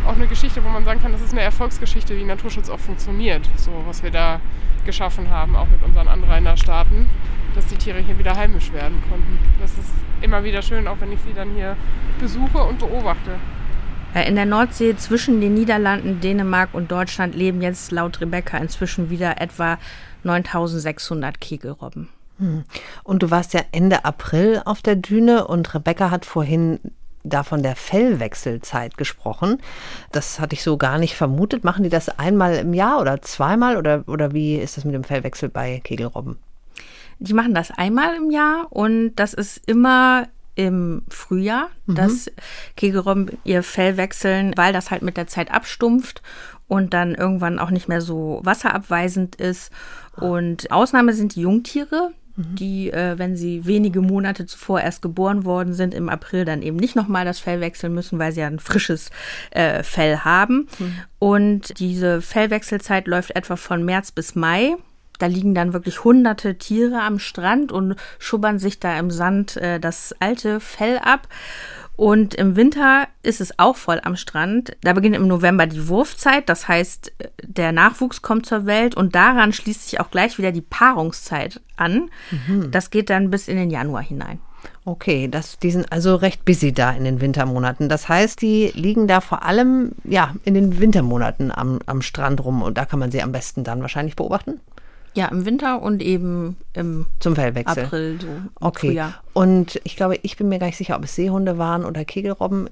auch 0.08 0.16
eine 0.16 0.26
Geschichte, 0.26 0.64
wo 0.64 0.68
man 0.70 0.84
sagen 0.84 1.00
kann, 1.00 1.12
das 1.12 1.20
ist 1.20 1.32
eine 1.32 1.42
Erfolgsgeschichte, 1.42 2.16
wie 2.16 2.24
Naturschutz 2.24 2.70
auch 2.70 2.78
funktioniert. 2.78 3.48
So, 3.56 3.70
was 3.86 4.02
wir 4.02 4.10
da 4.10 4.40
geschaffen 4.86 5.28
haben, 5.28 5.54
auch 5.54 5.68
mit 5.68 5.82
unseren 5.82 6.08
Anrainerstaaten, 6.08 7.08
dass 7.54 7.66
die 7.66 7.76
Tiere 7.76 7.98
hier 7.98 8.18
wieder 8.18 8.34
heimisch 8.34 8.72
werden 8.72 9.02
konnten. 9.10 9.38
Das 9.60 9.72
ist 9.72 9.90
immer 10.22 10.44
wieder 10.44 10.62
schön, 10.62 10.88
auch 10.88 10.96
wenn 11.00 11.12
ich 11.12 11.20
sie 11.20 11.34
dann 11.34 11.50
hier 11.54 11.76
besuche 12.18 12.58
und 12.58 12.78
beobachte. 12.78 13.32
In 14.26 14.36
der 14.36 14.46
Nordsee 14.46 14.96
zwischen 14.96 15.42
den 15.42 15.52
Niederlanden, 15.52 16.20
Dänemark 16.20 16.70
und 16.72 16.90
Deutschland 16.90 17.34
leben 17.34 17.60
jetzt 17.60 17.92
laut 17.92 18.22
Rebecca 18.22 18.56
inzwischen 18.56 19.10
wieder 19.10 19.40
etwa 19.42 19.78
9600 20.24 21.38
Kegelrobben. 21.38 22.08
Hm. 22.38 22.64
Und 23.04 23.22
du 23.22 23.30
warst 23.30 23.52
ja 23.52 23.60
Ende 23.72 24.06
April 24.06 24.62
auf 24.64 24.80
der 24.80 24.96
Düne 24.96 25.46
und 25.46 25.74
Rebecca 25.74 26.10
hat 26.10 26.24
vorhin 26.24 26.80
da 27.24 27.42
von 27.42 27.62
der 27.62 27.76
Fellwechselzeit 27.76 28.96
gesprochen. 28.96 29.58
Das 30.12 30.40
hatte 30.40 30.54
ich 30.54 30.62
so 30.62 30.76
gar 30.76 30.98
nicht 30.98 31.14
vermutet. 31.14 31.64
Machen 31.64 31.82
die 31.82 31.88
das 31.88 32.08
einmal 32.08 32.56
im 32.56 32.74
Jahr 32.74 33.00
oder 33.00 33.20
zweimal 33.22 33.76
oder, 33.76 34.04
oder 34.06 34.32
wie 34.32 34.56
ist 34.56 34.76
das 34.76 34.84
mit 34.84 34.94
dem 34.94 35.04
Fellwechsel 35.04 35.48
bei 35.48 35.80
Kegelrobben? 35.84 36.38
Die 37.18 37.34
machen 37.34 37.54
das 37.54 37.70
einmal 37.70 38.16
im 38.16 38.30
Jahr 38.30 38.68
und 38.70 39.14
das 39.16 39.34
ist 39.34 39.60
immer 39.66 40.28
im 40.54 41.02
Frühjahr, 41.08 41.68
mhm. 41.86 41.94
dass 41.94 42.30
Kegelrobben 42.76 43.38
ihr 43.44 43.62
Fell 43.62 43.96
wechseln, 43.96 44.52
weil 44.56 44.72
das 44.72 44.90
halt 44.90 45.02
mit 45.02 45.16
der 45.16 45.26
Zeit 45.26 45.52
abstumpft 45.52 46.22
und 46.66 46.94
dann 46.94 47.14
irgendwann 47.14 47.58
auch 47.58 47.70
nicht 47.70 47.88
mehr 47.88 48.00
so 48.00 48.40
wasserabweisend 48.42 49.36
ist. 49.36 49.72
Und 50.16 50.70
Ausnahme 50.72 51.12
sind 51.12 51.36
die 51.36 51.42
Jungtiere, 51.42 52.10
Mhm. 52.38 52.54
die, 52.54 52.92
äh, 52.92 53.18
wenn 53.18 53.36
sie 53.36 53.66
wenige 53.66 54.00
Monate 54.00 54.46
zuvor 54.46 54.80
erst 54.80 55.02
geboren 55.02 55.44
worden 55.44 55.74
sind, 55.74 55.92
im 55.92 56.08
April 56.08 56.44
dann 56.44 56.62
eben 56.62 56.76
nicht 56.76 56.94
nochmal 56.94 57.24
das 57.24 57.40
Fell 57.40 57.60
wechseln 57.60 57.92
müssen, 57.92 58.18
weil 58.20 58.30
sie 58.32 58.40
ja 58.40 58.46
ein 58.46 58.60
frisches 58.60 59.10
äh, 59.50 59.82
Fell 59.82 60.18
haben. 60.18 60.68
Mhm. 60.78 60.94
Und 61.18 61.80
diese 61.80 62.22
Fellwechselzeit 62.22 63.08
läuft 63.08 63.34
etwa 63.34 63.56
von 63.56 63.84
März 63.84 64.12
bis 64.12 64.36
Mai. 64.36 64.76
Da 65.18 65.26
liegen 65.26 65.52
dann 65.52 65.72
wirklich 65.72 66.04
hunderte 66.04 66.58
Tiere 66.58 67.02
am 67.02 67.18
Strand 67.18 67.72
und 67.72 67.96
schubbern 68.20 68.60
sich 68.60 68.78
da 68.78 68.96
im 69.00 69.10
Sand 69.10 69.56
äh, 69.56 69.80
das 69.80 70.14
alte 70.20 70.60
Fell 70.60 70.98
ab. 70.98 71.26
Und 71.98 72.36
im 72.36 72.54
Winter 72.54 73.08
ist 73.24 73.40
es 73.40 73.58
auch 73.58 73.74
voll 73.74 74.00
am 74.04 74.14
Strand. 74.14 74.76
Da 74.82 74.92
beginnt 74.92 75.16
im 75.16 75.26
November 75.26 75.66
die 75.66 75.88
Wurfzeit, 75.88 76.48
das 76.48 76.68
heißt, 76.68 77.12
der 77.42 77.72
Nachwuchs 77.72 78.22
kommt 78.22 78.46
zur 78.46 78.66
Welt 78.66 78.94
und 78.94 79.16
daran 79.16 79.52
schließt 79.52 79.90
sich 79.90 79.98
auch 79.98 80.12
gleich 80.12 80.38
wieder 80.38 80.52
die 80.52 80.60
Paarungszeit 80.60 81.60
an. 81.76 82.08
Mhm. 82.30 82.70
Das 82.70 82.90
geht 82.90 83.10
dann 83.10 83.30
bis 83.30 83.48
in 83.48 83.56
den 83.56 83.68
Januar 83.68 84.02
hinein. 84.02 84.38
Okay, 84.84 85.26
das, 85.26 85.58
die 85.58 85.72
sind 85.72 85.90
also 85.90 86.14
recht 86.14 86.44
busy 86.44 86.72
da 86.72 86.92
in 86.92 87.02
den 87.02 87.20
Wintermonaten. 87.20 87.88
Das 87.88 88.08
heißt, 88.08 88.40
die 88.42 88.70
liegen 88.74 89.08
da 89.08 89.20
vor 89.20 89.42
allem 89.42 89.90
ja, 90.04 90.36
in 90.44 90.54
den 90.54 90.78
Wintermonaten 90.78 91.50
am, 91.50 91.80
am 91.86 92.00
Strand 92.00 92.44
rum 92.44 92.62
und 92.62 92.78
da 92.78 92.84
kann 92.84 93.00
man 93.00 93.10
sie 93.10 93.24
am 93.24 93.32
besten 93.32 93.64
dann 93.64 93.80
wahrscheinlich 93.80 94.14
beobachten? 94.14 94.60
Ja, 95.14 95.26
im 95.28 95.44
Winter 95.44 95.82
und 95.82 96.02
eben 96.02 96.56
im 96.74 97.06
Zum 97.18 97.34
Fellwechsel. 97.34 97.84
April, 97.84 98.18
so. 98.20 98.28
Okay. 98.60 98.88
Frühjahr. 98.88 99.14
Und 99.32 99.80
ich 99.84 99.96
glaube, 99.96 100.18
ich 100.22 100.36
bin 100.36 100.48
mir 100.48 100.58
gar 100.58 100.66
nicht 100.66 100.76
sicher, 100.76 100.96
ob 100.96 101.04
es 101.04 101.14
Seehunde 101.14 101.58
waren 101.58 101.84
oder 101.84 102.04
Kegelrobben. 102.04 102.70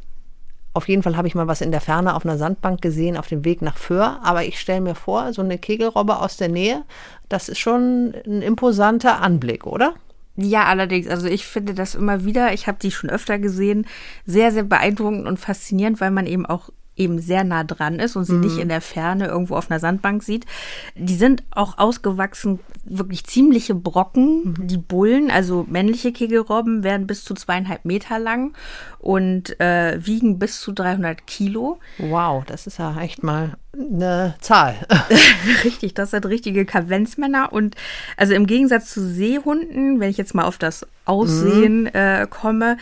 Auf 0.75 0.88
jeden 0.88 1.02
Fall 1.02 1.16
habe 1.16 1.26
ich 1.26 1.35
mal 1.35 1.47
was 1.47 1.62
in 1.62 1.71
der 1.71 1.81
Ferne 1.81 2.14
auf 2.14 2.26
einer 2.26 2.37
Sandbank 2.37 2.83
gesehen 2.83 3.16
auf 3.16 3.28
dem 3.28 3.45
Weg 3.45 3.62
nach 3.62 3.76
Föhr. 3.76 4.21
Aber 4.23 4.45
ich 4.45 4.61
stelle 4.61 4.83
mir 4.83 4.95
vor, 4.95 5.33
so 5.33 5.43
eine 5.43 5.59
Kegelrobbe 5.59 6.19
aus 6.19 6.37
der 6.37 6.49
Nähe, 6.49 6.83
das 7.28 7.49
ist 7.49 7.59
schon 7.59 8.14
ein 8.26 8.43
imposanter 8.43 9.23
Anblick, 9.23 9.66
oder? 9.66 9.95
Ja, 10.37 10.64
allerdings, 10.64 11.09
also 11.09 11.28
ich 11.28 11.47
finde 11.47 11.73
das 11.73 11.95
immer 11.95 12.25
wieder, 12.25 12.52
ich 12.52 12.66
habe 12.66 12.78
die 12.81 12.90
schon 12.90 13.09
öfter 13.09 13.38
gesehen, 13.38 13.87
sehr, 14.26 14.52
sehr 14.52 14.64
beeindruckend 14.64 15.26
und 15.26 15.38
faszinierend, 15.38 16.00
weil 16.00 16.11
man 16.11 16.26
eben 16.26 16.45
auch 16.45 16.69
eben 16.96 17.20
sehr 17.20 17.44
nah 17.44 17.64
dran 17.64 17.98
ist 17.98 18.16
und 18.16 18.24
sie 18.24 18.34
nicht 18.34 18.58
in 18.58 18.68
der 18.68 18.80
Ferne 18.80 19.26
irgendwo 19.26 19.54
auf 19.56 19.70
einer 19.70 19.80
Sandbank 19.80 20.22
sieht. 20.22 20.46
Die 20.94 21.14
sind 21.14 21.42
auch 21.50 21.78
ausgewachsen, 21.78 22.58
wirklich 22.84 23.24
ziemliche 23.24 23.74
Brocken. 23.74 24.54
Die 24.66 24.78
Bullen, 24.78 25.30
also 25.30 25.66
männliche 25.68 26.12
Kegelrobben, 26.12 26.82
werden 26.82 27.06
bis 27.06 27.24
zu 27.24 27.34
zweieinhalb 27.34 27.84
Meter 27.84 28.18
lang 28.18 28.54
und 28.98 29.60
äh, 29.60 29.98
wiegen 30.04 30.38
bis 30.38 30.60
zu 30.60 30.72
300 30.72 31.26
Kilo. 31.26 31.78
Wow, 31.98 32.44
das 32.46 32.66
ist 32.66 32.78
ja 32.78 32.98
echt 33.00 33.22
mal 33.22 33.56
eine 33.72 34.34
Zahl. 34.40 34.74
Richtig, 35.64 35.94
das 35.94 36.12
sind 36.12 36.24
richtige 36.26 36.64
Kavenzmänner. 36.64 37.52
Und 37.52 37.76
also 38.16 38.34
im 38.34 38.46
Gegensatz 38.46 38.90
zu 38.90 39.06
Seehunden, 39.06 40.00
wenn 40.00 40.10
ich 40.10 40.16
jetzt 40.16 40.34
mal 40.34 40.44
auf 40.44 40.58
das 40.58 40.86
Aussehen 41.04 41.86
äh, 41.94 42.26
komme, 42.28 42.78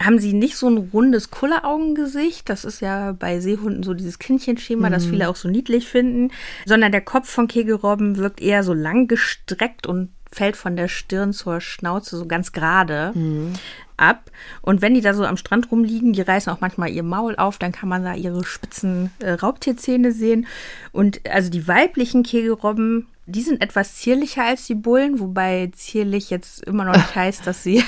haben 0.00 0.18
sie 0.18 0.32
nicht 0.32 0.56
so 0.56 0.68
ein 0.68 0.90
rundes 0.92 1.30
Kulleraugengesicht. 1.30 2.48
Das 2.48 2.64
ist 2.64 2.80
ja 2.80 3.12
bei 3.12 3.40
Seehunden 3.40 3.82
so 3.82 3.94
dieses 3.94 4.18
Kindchenschema, 4.18 4.88
das 4.88 5.04
viele 5.06 5.28
auch 5.28 5.36
so 5.36 5.48
niedlich 5.48 5.86
finden. 5.88 6.32
Sondern 6.64 6.90
der 6.90 7.02
Kopf 7.02 7.28
von 7.28 7.48
Kegelrobben 7.48 8.16
wirkt 8.16 8.40
eher 8.40 8.64
so 8.64 8.72
lang 8.72 9.08
gestreckt 9.08 9.86
und 9.86 10.10
fällt 10.32 10.56
von 10.56 10.76
der 10.76 10.88
Stirn 10.88 11.32
zur 11.32 11.60
Schnauze 11.60 12.16
so 12.16 12.26
ganz 12.26 12.52
gerade 12.52 13.12
ab. 13.96 14.30
Und 14.62 14.80
wenn 14.80 14.94
die 14.94 15.00
da 15.00 15.12
so 15.12 15.24
am 15.24 15.36
Strand 15.36 15.70
rumliegen, 15.70 16.12
die 16.12 16.22
reißen 16.22 16.52
auch 16.52 16.60
manchmal 16.60 16.90
ihr 16.90 17.02
Maul 17.02 17.36
auf, 17.36 17.58
dann 17.58 17.72
kann 17.72 17.88
man 17.88 18.04
da 18.04 18.14
ihre 18.14 18.44
spitzen 18.44 19.10
äh, 19.18 19.32
Raubtierzähne 19.32 20.12
sehen. 20.12 20.46
Und 20.92 21.20
also 21.28 21.50
die 21.50 21.68
weiblichen 21.68 22.22
Kegelrobben, 22.22 23.06
die 23.26 23.42
sind 23.42 23.62
etwas 23.62 23.96
zierlicher 23.96 24.44
als 24.44 24.66
die 24.66 24.74
Bullen, 24.74 25.20
wobei 25.20 25.70
zierlich 25.74 26.30
jetzt 26.30 26.64
immer 26.64 26.84
noch 26.84 26.96
nicht 26.96 27.14
heißt, 27.14 27.46
dass 27.46 27.62
sie 27.62 27.84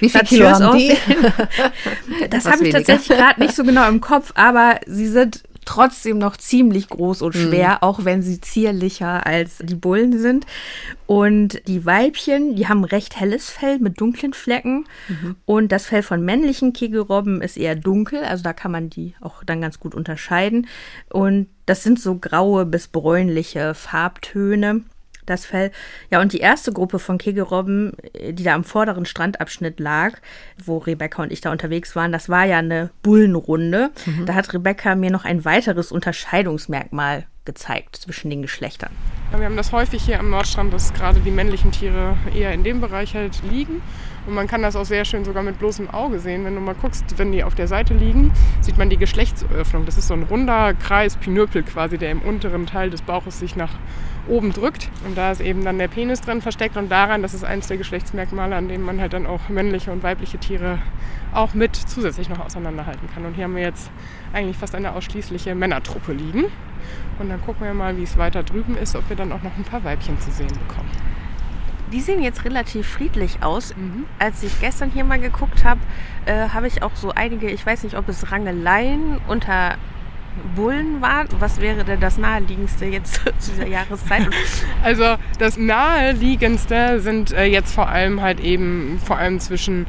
Wie 0.00 0.08
viel 0.08 0.22
Kilo 0.22 0.48
haben 0.48 0.78
die? 0.78 0.96
Das 2.30 2.46
habe 2.46 2.66
ich 2.66 2.72
tatsächlich 2.72 3.18
gerade 3.18 3.40
nicht 3.40 3.54
so 3.54 3.64
genau 3.64 3.88
im 3.88 4.00
Kopf, 4.00 4.32
aber 4.34 4.80
sie 4.86 5.08
sind 5.08 5.42
trotzdem 5.64 6.18
noch 6.18 6.36
ziemlich 6.36 6.88
groß 6.88 7.22
und 7.22 7.34
schwer, 7.34 7.82
auch 7.82 8.04
wenn 8.04 8.22
sie 8.22 8.40
zierlicher 8.40 9.26
als 9.26 9.58
die 9.62 9.74
Bullen 9.74 10.18
sind. 10.18 10.46
Und 11.06 11.66
die 11.68 11.84
Weibchen, 11.86 12.56
die 12.56 12.68
haben 12.68 12.84
recht 12.84 13.18
helles 13.18 13.50
Fell 13.50 13.78
mit 13.78 14.00
dunklen 14.00 14.32
Flecken. 14.32 14.86
Und 15.44 15.70
das 15.70 15.86
Fell 15.86 16.02
von 16.02 16.24
männlichen 16.24 16.72
Kegelrobben 16.72 17.40
ist 17.42 17.56
eher 17.56 17.76
dunkel, 17.76 18.24
also 18.24 18.42
da 18.42 18.52
kann 18.52 18.72
man 18.72 18.90
die 18.90 19.14
auch 19.20 19.44
dann 19.44 19.60
ganz 19.60 19.78
gut 19.78 19.94
unterscheiden. 19.94 20.66
Und 21.10 21.48
das 21.66 21.82
sind 21.82 22.00
so 22.00 22.16
graue 22.16 22.66
bis 22.66 22.88
bräunliche 22.88 23.74
Farbtöne 23.74 24.82
das 25.32 25.44
Fell. 25.44 25.72
Ja, 26.10 26.20
und 26.20 26.32
die 26.32 26.38
erste 26.38 26.72
Gruppe 26.72 26.98
von 26.98 27.18
Kegelrobben, 27.18 27.92
die 28.30 28.42
da 28.42 28.54
am 28.54 28.64
vorderen 28.64 29.06
Strandabschnitt 29.06 29.80
lag, 29.80 30.12
wo 30.64 30.78
Rebecca 30.78 31.22
und 31.22 31.32
ich 31.32 31.40
da 31.40 31.50
unterwegs 31.50 31.96
waren, 31.96 32.12
das 32.12 32.28
war 32.28 32.44
ja 32.44 32.58
eine 32.58 32.90
Bullenrunde. 33.02 33.90
Da 34.26 34.34
hat 34.34 34.52
Rebecca 34.52 34.94
mir 34.94 35.10
noch 35.10 35.24
ein 35.24 35.44
weiteres 35.44 35.90
Unterscheidungsmerkmal 35.90 37.26
gezeigt 37.44 37.96
zwischen 37.96 38.30
den 38.30 38.42
Geschlechtern. 38.42 38.90
Wir 39.36 39.46
haben 39.46 39.56
das 39.56 39.72
häufig 39.72 40.04
hier 40.04 40.20
am 40.20 40.30
Nordstrand, 40.30 40.72
dass 40.72 40.92
gerade 40.92 41.18
die 41.20 41.32
männlichen 41.32 41.72
Tiere 41.72 42.16
eher 42.34 42.52
in 42.52 42.62
dem 42.62 42.80
Bereich 42.80 43.14
halt 43.14 43.42
liegen. 43.50 43.82
Und 44.26 44.34
man 44.34 44.46
kann 44.46 44.62
das 44.62 44.76
auch 44.76 44.84
sehr 44.84 45.04
schön 45.04 45.24
sogar 45.24 45.42
mit 45.42 45.58
bloßem 45.58 45.90
Auge 45.90 46.20
sehen. 46.20 46.44
Wenn 46.44 46.54
du 46.54 46.60
mal 46.60 46.74
guckst, 46.74 47.18
wenn 47.18 47.32
die 47.32 47.42
auf 47.42 47.54
der 47.54 47.66
Seite 47.66 47.92
liegen, 47.94 48.32
sieht 48.60 48.78
man 48.78 48.88
die 48.88 48.96
Geschlechtsöffnung. 48.96 49.84
Das 49.84 49.98
ist 49.98 50.06
so 50.06 50.14
ein 50.14 50.22
runder 50.22 50.74
Kreis, 50.74 51.16
Pinöpel 51.16 51.64
quasi, 51.64 51.98
der 51.98 52.10
im 52.12 52.22
unteren 52.22 52.66
Teil 52.66 52.90
des 52.90 53.02
Bauches 53.02 53.40
sich 53.40 53.56
nach 53.56 53.70
oben 54.28 54.52
drückt. 54.52 54.90
Und 55.04 55.18
da 55.18 55.32
ist 55.32 55.40
eben 55.40 55.64
dann 55.64 55.78
der 55.78 55.88
Penis 55.88 56.20
drin 56.20 56.40
versteckt. 56.40 56.76
Und 56.76 56.88
daran, 56.90 57.22
das 57.22 57.34
ist 57.34 57.42
eines 57.42 57.66
der 57.66 57.78
Geschlechtsmerkmale, 57.78 58.54
an 58.54 58.68
denen 58.68 58.84
man 58.84 59.00
halt 59.00 59.12
dann 59.12 59.26
auch 59.26 59.48
männliche 59.48 59.90
und 59.90 60.04
weibliche 60.04 60.38
Tiere 60.38 60.78
auch 61.34 61.54
mit 61.54 61.74
zusätzlich 61.74 62.28
noch 62.28 62.38
auseinanderhalten 62.38 63.08
kann. 63.12 63.26
Und 63.26 63.34
hier 63.34 63.44
haben 63.44 63.56
wir 63.56 63.62
jetzt 63.62 63.90
eigentlich 64.32 64.56
fast 64.56 64.74
eine 64.76 64.92
ausschließliche 64.92 65.56
Männertruppe 65.56 66.12
liegen. 66.12 66.44
Und 67.18 67.28
dann 67.28 67.40
gucken 67.42 67.66
wir 67.66 67.74
mal, 67.74 67.96
wie 67.96 68.04
es 68.04 68.16
weiter 68.16 68.44
drüben 68.44 68.76
ist, 68.76 68.94
ob 68.94 69.08
wir 69.08 69.16
dann 69.16 69.32
auch 69.32 69.42
noch 69.42 69.56
ein 69.56 69.64
paar 69.64 69.82
Weibchen 69.82 70.20
zu 70.20 70.30
sehen 70.30 70.48
bekommen. 70.68 71.11
Die 71.92 72.00
sehen 72.00 72.22
jetzt 72.22 72.44
relativ 72.44 72.88
friedlich 72.88 73.42
aus. 73.42 73.74
Als 74.18 74.42
ich 74.42 74.60
gestern 74.60 74.90
hier 74.90 75.04
mal 75.04 75.20
geguckt 75.20 75.64
habe, 75.64 75.80
äh, 76.24 76.48
habe 76.48 76.66
ich 76.66 76.82
auch 76.82 76.96
so 76.96 77.10
einige, 77.10 77.50
ich 77.50 77.64
weiß 77.64 77.82
nicht, 77.84 77.96
ob 77.96 78.08
es 78.08 78.32
Rangeleien 78.32 79.20
unter 79.28 79.76
Bullen 80.56 81.02
waren. 81.02 81.28
Was 81.38 81.60
wäre 81.60 81.84
denn 81.84 82.00
das 82.00 82.16
naheliegendste 82.16 82.86
jetzt 82.86 83.16
zu 83.38 83.50
dieser 83.52 83.66
Jahreszeit? 83.66 84.28
Also 84.82 85.16
das 85.38 85.56
naheliegendste 85.58 87.00
sind 87.00 87.32
äh, 87.32 87.44
jetzt 87.44 87.72
vor 87.72 87.88
allem 87.88 88.20
halt 88.20 88.40
eben 88.40 88.98
vor 89.04 89.16
allem 89.18 89.38
zwischen 89.38 89.86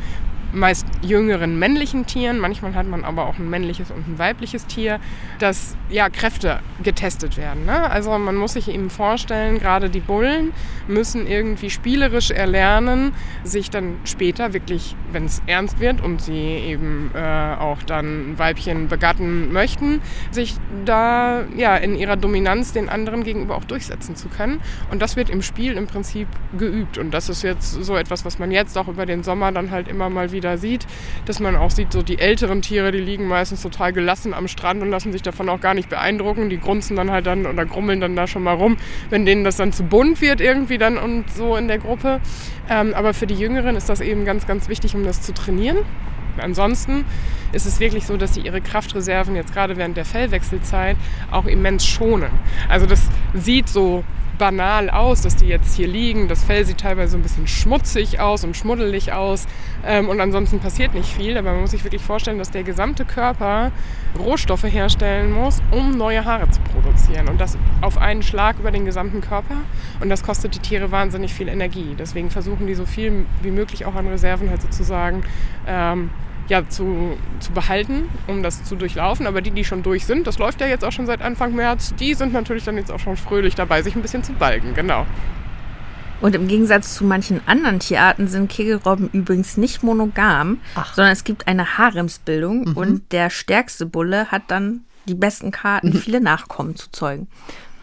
meist 0.54 0.86
jüngeren 1.02 1.58
männlichen 1.58 2.06
Tieren, 2.06 2.40
manchmal 2.40 2.76
hat 2.76 2.88
man 2.88 3.04
aber 3.04 3.26
auch 3.26 3.38
ein 3.40 3.50
männliches 3.50 3.92
und 3.92 4.08
ein 4.08 4.20
weibliches 4.20 4.68
Tier, 4.68 5.00
dass 5.40 5.76
ja 5.90 6.10
Kräfte 6.10 6.60
getestet 6.84 7.38
werden. 7.38 7.66
Ne? 7.66 7.90
Also 7.90 8.18
man 8.18 8.36
muss 8.36 8.54
sich 8.54 8.70
eben 8.70 8.90
vorstellen, 8.90 9.60
gerade 9.60 9.90
die 9.90 10.00
Bullen 10.00 10.54
müssen 10.88 11.28
irgendwie 11.28 11.70
spielerisch 11.70 12.30
erlernen, 12.30 13.14
sich 13.44 13.70
dann 13.70 13.98
später 14.04 14.54
wirklich, 14.54 14.96
wenn 15.12 15.26
es 15.26 15.42
ernst 15.48 15.80
wird 15.80 16.02
und 16.02 16.22
sie 16.22 16.34
eben 16.34 17.12
äh, 17.16 17.20
auch 17.20 17.82
dann 17.84 18.38
Weibchen 18.38 18.88
begatten 18.88 19.52
möchten, 19.52 20.02
sich 20.32 20.56
da 20.86 21.44
ja 21.56 21.76
in 21.78 21.96
ihrer 21.96 22.16
Dominanz 22.16 22.74
den 22.74 22.90
anderen 22.90 23.24
gegenüber 23.24 23.56
auch 23.56 23.66
durchsetzen 23.66 24.16
zu 24.16 24.28
können. 24.30 24.62
Und 24.92 25.02
das 25.02 25.16
wird 25.16 25.30
im 25.30 25.42
Spiel 25.42 25.74
im 25.74 25.88
Prinzip 25.88 26.28
geübt. 26.58 26.98
Und 27.00 27.12
das 27.12 27.30
ist 27.30 27.42
jetzt 27.42 27.72
so 27.72 27.96
etwas, 27.96 28.24
was 28.24 28.38
man 28.38 28.52
jetzt 28.52 28.78
auch 28.78 28.88
über 28.88 29.06
den 29.06 29.24
Sommer 29.24 29.52
dann 29.52 29.72
halt 29.72 29.88
immer 29.88 30.10
mal 30.10 30.32
wieder 30.32 30.43
sieht, 30.58 30.86
dass 31.26 31.40
man 31.40 31.56
auch 31.56 31.72
sieht, 31.72 31.92
so 31.94 32.02
die 32.02 32.20
älteren 32.20 32.62
Tiere, 32.62 32.92
die 32.92 33.00
liegen 33.00 33.28
meistens 33.28 33.62
total 33.62 33.94
gelassen 33.94 34.34
am 34.34 34.48
Strand 34.48 34.82
und 34.82 34.90
lassen 34.90 35.12
sich 35.12 35.22
davon 35.22 35.50
auch 35.50 35.62
gar 35.62 35.74
nicht 35.74 35.90
beeindrucken. 35.90 36.50
Die 36.50 36.60
grunzen 36.60 36.96
dann 36.96 37.12
halt 37.12 37.26
dann 37.26 37.46
oder 37.46 37.66
grummeln 37.66 38.00
dann 38.02 38.16
da 38.16 38.28
schon 38.28 38.44
mal 38.44 38.54
rum, 38.54 38.78
wenn 39.10 39.26
denen 39.26 39.44
das 39.44 39.58
dann 39.58 39.74
zu 39.74 39.84
bunt 39.84 40.22
wird 40.22 40.42
irgendwie 40.42 40.78
dann 40.78 40.98
und 40.98 41.32
so 41.32 41.56
in 41.56 41.68
der 41.68 41.80
Gruppe. 41.80 42.20
Ähm, 42.70 42.94
aber 42.94 43.14
für 43.14 43.28
die 43.28 43.36
Jüngeren 43.36 43.76
ist 43.76 43.90
das 43.90 44.02
eben 44.02 44.26
ganz, 44.26 44.48
ganz 44.48 44.70
wichtig, 44.70 44.96
um 44.96 45.04
das 45.04 45.22
zu 45.22 45.34
trainieren. 45.34 45.78
Ansonsten 46.38 47.06
ist 47.54 47.66
es 47.66 47.80
wirklich 47.80 48.06
so, 48.06 48.18
dass 48.18 48.34
sie 48.34 48.42
ihre 48.42 48.62
Kraftreserven 48.62 49.36
jetzt 49.36 49.54
gerade 49.54 49.78
während 49.78 49.98
der 49.98 50.06
Fellwechselzeit 50.06 50.98
auch 51.32 51.46
immens 51.46 51.86
schonen. 51.86 52.32
Also 52.70 52.86
das 52.86 53.02
sieht 53.34 53.70
so 53.70 54.04
banal 54.38 54.90
aus, 54.90 55.22
dass 55.22 55.36
die 55.36 55.46
jetzt 55.46 55.76
hier 55.76 55.88
liegen. 55.88 56.28
Das 56.28 56.44
Fell 56.44 56.66
sieht 56.66 56.80
teilweise 56.80 57.12
so 57.12 57.18
ein 57.18 57.24
bisschen 57.24 57.48
schmutzig 57.48 58.20
aus 58.20 58.44
und 58.44 58.58
schmuddelig 58.58 59.14
aus. 59.14 59.48
Ähm, 59.86 60.10
und 60.10 60.20
ansonsten 60.20 60.60
passiert 60.60 60.94
nicht 60.94 61.10
viel. 61.10 61.38
Aber 61.38 61.52
man 61.52 61.62
muss 61.62 61.72
sich 61.72 61.84
wirklich 61.84 62.02
vorstellen, 62.02 62.38
dass 62.38 62.52
der 62.52 62.64
gesamte 62.64 63.06
Körper 63.06 63.72
Rohstoffe 64.18 64.64
herstellen 64.64 65.32
muss, 65.32 65.62
um 65.72 65.98
neue 65.98 66.26
Haare 66.26 66.50
zu 66.50 66.62
produzieren. 66.62 67.30
Und 67.30 67.40
das 67.40 67.58
auf 67.82 67.98
einen 67.98 68.24
Schlag 68.24 68.60
über 68.60 68.72
den 68.72 68.86
gesamten 68.86 69.22
Körper. 69.22 69.56
Und 70.02 70.10
das 70.10 70.24
kostet 70.24 70.56
die 70.56 70.60
Tiere 70.60 70.92
wahnsinnig 70.92 71.34
viel 71.34 71.48
Energie. 71.48 71.96
Deswegen 71.98 72.30
versuchen 72.30 72.68
die 72.68 72.76
so 72.76 72.86
viel 72.86 73.26
wie 73.42 73.52
möglich 73.52 73.86
auch 73.86 73.96
an 73.96 74.08
Reserven 74.08 74.50
halt 74.50 74.62
sozusagen 74.62 75.24
ähm, 75.68 76.10
ja, 76.48 76.68
zu, 76.68 77.18
zu 77.40 77.52
behalten, 77.52 78.10
um 78.28 78.44
das 78.44 78.64
zu 78.64 78.76
durchlaufen. 78.76 79.28
Aber 79.28 79.42
die, 79.42 79.52
die 79.52 79.64
schon 79.64 79.84
durch 79.84 80.06
sind, 80.06 80.28
das 80.28 80.38
läuft 80.38 80.62
ja 80.62 80.68
jetzt 80.68 80.84
auch 80.84 80.92
schon 80.92 81.06
seit 81.06 81.22
Anfang 81.22 81.56
März, 81.56 81.94
die 82.00 82.14
sind 82.14 82.34
natürlich 82.34 82.64
dann 82.64 82.78
jetzt 82.78 82.92
auch 82.92 83.00
schon 83.00 83.18
fröhlich 83.18 83.56
dabei, 83.56 83.82
sich 83.82 83.96
ein 83.96 84.02
bisschen 84.02 84.24
zu 84.24 84.34
balgen. 84.34 84.74
Genau. 84.74 85.06
Und 86.22 86.36
im 86.36 86.48
Gegensatz 86.48 86.96
zu 86.96 87.04
manchen 87.04 87.42
anderen 87.48 87.80
Tierarten 87.80 88.30
sind 88.30 88.50
Kegelrobben 88.50 89.10
übrigens 89.12 89.58
nicht 89.58 89.84
monogam, 89.84 90.60
Ach. 90.76 90.94
sondern 90.94 91.12
es 91.12 91.26
gibt 91.26 91.50
eine 91.50 91.78
Haremsbildung 91.78 92.76
und 92.76 93.12
der 93.12 93.30
stärkste 93.30 93.86
Bulle 93.86 94.28
hat 94.28 94.44
dann 94.48 94.86
die 95.06 95.16
besten 95.16 95.52
Karten, 95.52 95.92
viele 95.94 96.22
Nachkommen 96.22 96.78
zu 96.78 96.90
zeugen. 96.92 97.28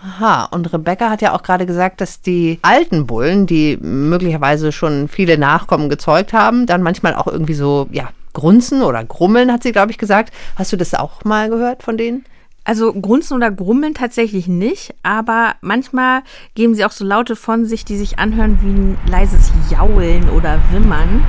Aha, 0.02 0.44
und 0.46 0.72
Rebecca 0.72 1.10
hat 1.10 1.20
ja 1.20 1.34
auch 1.34 1.42
gerade 1.42 1.66
gesagt, 1.66 2.00
dass 2.00 2.22
die 2.22 2.58
alten 2.62 3.06
Bullen, 3.06 3.46
die 3.46 3.76
möglicherweise 3.76 4.72
schon 4.72 5.08
viele 5.08 5.36
Nachkommen 5.36 5.90
gezeugt 5.90 6.32
haben, 6.32 6.64
dann 6.64 6.82
manchmal 6.82 7.14
auch 7.14 7.26
irgendwie 7.26 7.52
so, 7.52 7.86
ja, 7.90 8.08
Grunzen 8.32 8.82
oder 8.82 9.04
Grummeln, 9.04 9.52
hat 9.52 9.62
sie, 9.62 9.72
glaube 9.72 9.90
ich, 9.90 9.98
gesagt. 9.98 10.32
Hast 10.56 10.72
du 10.72 10.76
das 10.76 10.94
auch 10.94 11.24
mal 11.24 11.48
gehört 11.48 11.82
von 11.82 11.96
denen? 11.96 12.24
Also 12.64 12.92
grunzen 12.92 13.36
oder 13.36 13.50
grummeln 13.50 13.94
tatsächlich 13.94 14.46
nicht, 14.46 14.94
aber 15.02 15.54
manchmal 15.62 16.22
geben 16.54 16.74
sie 16.74 16.84
auch 16.84 16.92
so 16.92 17.04
Laute 17.04 17.34
von 17.34 17.64
sich, 17.64 17.84
die 17.84 17.96
sich 17.96 18.18
anhören 18.18 18.58
wie 18.62 18.68
ein 18.68 18.98
leises 19.10 19.50
Jaulen 19.70 20.28
oder 20.28 20.60
Wimmern. 20.70 21.24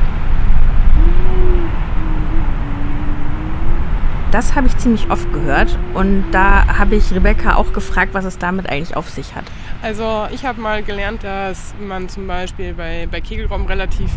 Das 4.32 4.56
habe 4.56 4.68
ich 4.68 4.78
ziemlich 4.78 5.10
oft 5.10 5.32
gehört 5.34 5.78
und 5.94 6.24
da 6.32 6.78
habe 6.78 6.96
ich 6.96 7.14
Rebecca 7.14 7.56
auch 7.56 7.74
gefragt, 7.74 8.14
was 8.14 8.24
es 8.24 8.38
damit 8.38 8.70
eigentlich 8.70 8.96
auf 8.96 9.10
sich 9.10 9.36
hat. 9.36 9.44
Also 9.82 10.28
ich 10.32 10.46
habe 10.46 10.62
mal 10.62 10.84
gelernt, 10.84 11.24
dass 11.24 11.74
man 11.80 12.08
zum 12.08 12.28
Beispiel 12.28 12.74
bei, 12.74 13.08
bei 13.12 13.20
Kegelraum 13.20 13.66
relativ, 13.66 14.12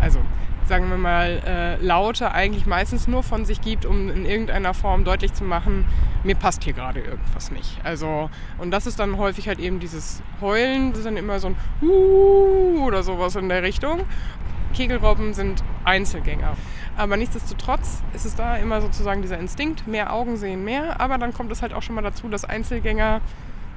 also 0.00 0.18
sagen 0.68 0.90
wir 0.90 0.98
mal, 0.98 1.42
äh, 1.44 1.84
Laute 1.84 2.32
eigentlich 2.32 2.66
meistens 2.66 3.08
nur 3.08 3.22
von 3.22 3.44
sich 3.44 3.60
gibt, 3.60 3.86
um 3.86 4.08
in 4.10 4.24
irgendeiner 4.24 4.74
Form 4.74 5.04
deutlich 5.04 5.32
zu 5.32 5.44
machen, 5.44 5.86
mir 6.24 6.34
passt 6.34 6.64
hier 6.64 6.72
gerade 6.72 7.00
irgendwas 7.00 7.50
nicht. 7.50 7.78
Also, 7.84 8.30
und 8.58 8.70
das 8.70 8.86
ist 8.86 8.98
dann 8.98 9.18
häufig 9.18 9.48
halt 9.48 9.58
eben 9.58 9.80
dieses 9.80 10.22
Heulen, 10.40 10.90
das 10.90 11.00
ist 11.00 11.06
dann 11.06 11.16
immer 11.16 11.38
so 11.40 11.48
ein 11.48 11.56
Huuu 11.80 12.84
oder 12.84 13.02
sowas 13.02 13.34
in 13.36 13.48
der 13.48 13.62
Richtung. 13.62 14.04
Kegelrobben 14.74 15.34
sind 15.34 15.64
Einzelgänger. 15.84 16.56
Aber 16.96 17.16
nichtsdestotrotz 17.16 18.02
ist 18.12 18.26
es 18.26 18.34
da 18.34 18.56
immer 18.56 18.80
sozusagen 18.80 19.22
dieser 19.22 19.38
Instinkt, 19.38 19.86
mehr 19.86 20.12
Augen 20.12 20.36
sehen 20.36 20.64
mehr. 20.64 21.00
Aber 21.00 21.16
dann 21.18 21.32
kommt 21.32 21.50
es 21.52 21.62
halt 21.62 21.72
auch 21.72 21.82
schon 21.82 21.94
mal 21.94 22.02
dazu, 22.02 22.28
dass 22.28 22.44
Einzelgänger, 22.44 23.20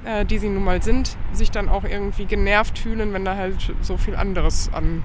äh, 0.04 0.24
die 0.24 0.38
sie 0.38 0.48
nun 0.48 0.64
mal 0.64 0.82
sind, 0.82 1.16
sich 1.32 1.50
dann 1.50 1.68
auch 1.68 1.84
irgendwie 1.84 2.26
genervt 2.26 2.78
fühlen, 2.78 3.12
wenn 3.12 3.24
da 3.24 3.36
halt 3.36 3.72
so 3.80 3.96
viel 3.96 4.16
anderes 4.16 4.70
an 4.72 5.02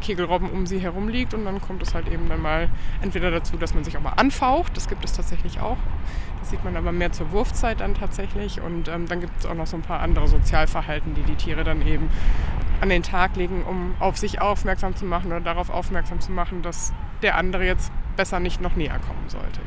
Kegelrobben 0.00 0.50
um 0.50 0.66
sie 0.66 0.78
herum 0.78 1.08
liegt. 1.08 1.34
Und 1.34 1.44
dann 1.44 1.60
kommt 1.60 1.82
es 1.82 1.94
halt 1.94 2.08
eben 2.08 2.28
dann 2.28 2.42
mal 2.42 2.68
entweder 3.00 3.30
dazu, 3.30 3.56
dass 3.56 3.74
man 3.74 3.84
sich 3.84 3.96
auch 3.96 4.02
mal 4.02 4.14
anfaucht. 4.16 4.76
Das 4.76 4.88
gibt 4.88 5.04
es 5.04 5.12
tatsächlich 5.12 5.60
auch. 5.60 5.76
Das 6.40 6.50
sieht 6.50 6.64
man 6.64 6.76
aber 6.76 6.92
mehr 6.92 7.12
zur 7.12 7.30
Wurfzeit 7.32 7.80
dann 7.80 7.94
tatsächlich. 7.94 8.60
Und 8.60 8.88
ähm, 8.88 9.06
dann 9.06 9.20
gibt 9.20 9.38
es 9.38 9.46
auch 9.46 9.54
noch 9.54 9.66
so 9.66 9.76
ein 9.76 9.82
paar 9.82 10.00
andere 10.00 10.26
Sozialverhalten, 10.26 11.14
die 11.14 11.22
die 11.22 11.36
Tiere 11.36 11.64
dann 11.64 11.86
eben 11.86 12.08
an 12.80 12.88
den 12.88 13.02
Tag 13.02 13.36
legen, 13.36 13.62
um 13.68 13.94
auf 14.00 14.16
sich 14.16 14.40
aufmerksam 14.40 14.96
zu 14.96 15.04
machen 15.04 15.28
oder 15.28 15.40
darauf 15.40 15.70
aufmerksam 15.70 16.20
zu 16.20 16.32
machen, 16.32 16.62
dass 16.62 16.92
der 17.22 17.36
andere 17.36 17.66
jetzt 17.66 17.92
besser 18.16 18.40
nicht 18.40 18.60
noch 18.60 18.74
näher 18.74 18.98
kommen 18.98 19.28
sollte. 19.28 19.60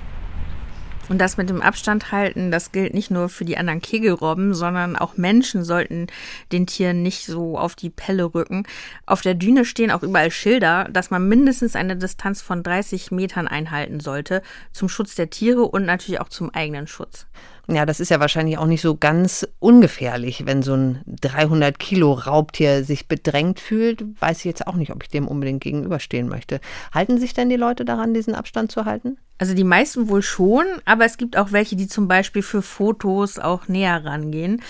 Und 1.09 1.19
das 1.19 1.35
mit 1.35 1.49
dem 1.49 1.61
Abstand 1.61 2.11
halten, 2.11 2.49
das 2.49 2.71
gilt 2.71 2.93
nicht 2.93 3.11
nur 3.11 3.27
für 3.27 3.43
die 3.43 3.57
anderen 3.57 3.81
Kegelrobben, 3.81 4.53
sondern 4.53 4.95
auch 4.95 5.17
Menschen 5.17 5.63
sollten 5.63 6.07
den 6.51 6.65
Tieren 6.65 7.03
nicht 7.03 7.25
so 7.25 7.57
auf 7.57 7.75
die 7.75 7.89
Pelle 7.89 8.33
rücken. 8.33 8.63
Auf 9.05 9.21
der 9.21 9.33
Düne 9.33 9.65
stehen 9.65 9.91
auch 9.91 10.01
überall 10.01 10.31
Schilder, 10.31 10.87
dass 10.91 11.11
man 11.11 11.27
mindestens 11.27 11.75
eine 11.75 11.97
Distanz 11.97 12.41
von 12.41 12.63
30 12.63 13.11
Metern 13.11 13.47
einhalten 13.49 13.99
sollte, 13.99 14.41
zum 14.71 14.87
Schutz 14.87 15.15
der 15.15 15.29
Tiere 15.29 15.63
und 15.63 15.85
natürlich 15.85 16.21
auch 16.21 16.29
zum 16.29 16.53
eigenen 16.53 16.87
Schutz. 16.87 17.27
Ja, 17.69 17.85
das 17.85 18.01
ist 18.01 18.09
ja 18.09 18.19
wahrscheinlich 18.19 18.57
auch 18.57 18.65
nicht 18.65 18.81
so 18.81 18.95
ganz 18.97 19.47
ungefährlich, 19.59 20.45
wenn 20.45 20.63
so 20.63 20.73
ein 20.73 21.01
300 21.05 21.79
Kilo 21.79 22.11
Raubtier 22.11 22.83
sich 22.83 23.07
bedrängt 23.07 23.61
fühlt. 23.61 24.03
Weiß 24.19 24.39
ich 24.39 24.45
jetzt 24.45 24.67
auch 24.67 24.75
nicht, 24.75 24.91
ob 24.91 25.03
ich 25.03 25.09
dem 25.09 25.29
unbedingt 25.29 25.63
gegenüberstehen 25.63 26.27
möchte. 26.27 26.59
Halten 26.93 27.19
sich 27.19 27.33
denn 27.33 27.49
die 27.49 27.55
Leute 27.55 27.85
daran, 27.85 28.13
diesen 28.13 28.35
Abstand 28.35 28.71
zu 28.71 28.83
halten? 28.83 29.17
Also 29.39 29.55
die 29.55 29.63
meisten 29.63 30.09
wohl 30.09 30.21
schon, 30.21 30.63
aber 30.85 31.05
es 31.05 31.17
gibt 31.17 31.37
auch 31.37 31.51
welche, 31.51 31.75
die 31.75 31.87
zum 31.87 32.07
Beispiel 32.07 32.43
für 32.43 32.61
Fotos 32.61 33.39
auch 33.39 33.67
näher 33.67 34.05
rangehen. 34.05 34.61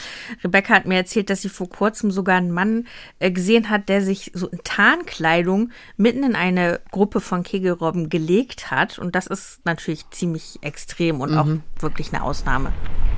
Rebecca 0.43 0.73
hat 0.73 0.85
mir 0.85 0.95
erzählt, 0.95 1.29
dass 1.29 1.41
sie 1.41 1.49
vor 1.49 1.69
kurzem 1.69 2.11
sogar 2.11 2.37
einen 2.37 2.51
Mann 2.51 2.87
äh, 3.19 3.29
gesehen 3.29 3.69
hat, 3.69 3.89
der 3.89 4.01
sich 4.01 4.31
so 4.33 4.47
in 4.47 4.59
Tarnkleidung 4.63 5.71
mitten 5.97 6.23
in 6.23 6.35
eine 6.35 6.79
Gruppe 6.91 7.19
von 7.19 7.43
Kegelrobben 7.43 8.09
gelegt 8.09 8.71
hat. 8.71 8.97
Und 8.97 9.15
das 9.15 9.27
ist 9.27 9.59
natürlich 9.65 10.09
ziemlich 10.11 10.59
extrem 10.61 11.19
und 11.19 11.31
mhm. 11.31 11.37
auch 11.37 11.81
wirklich 11.81 12.13
eine 12.13 12.23
Ausnahme. 12.23 12.71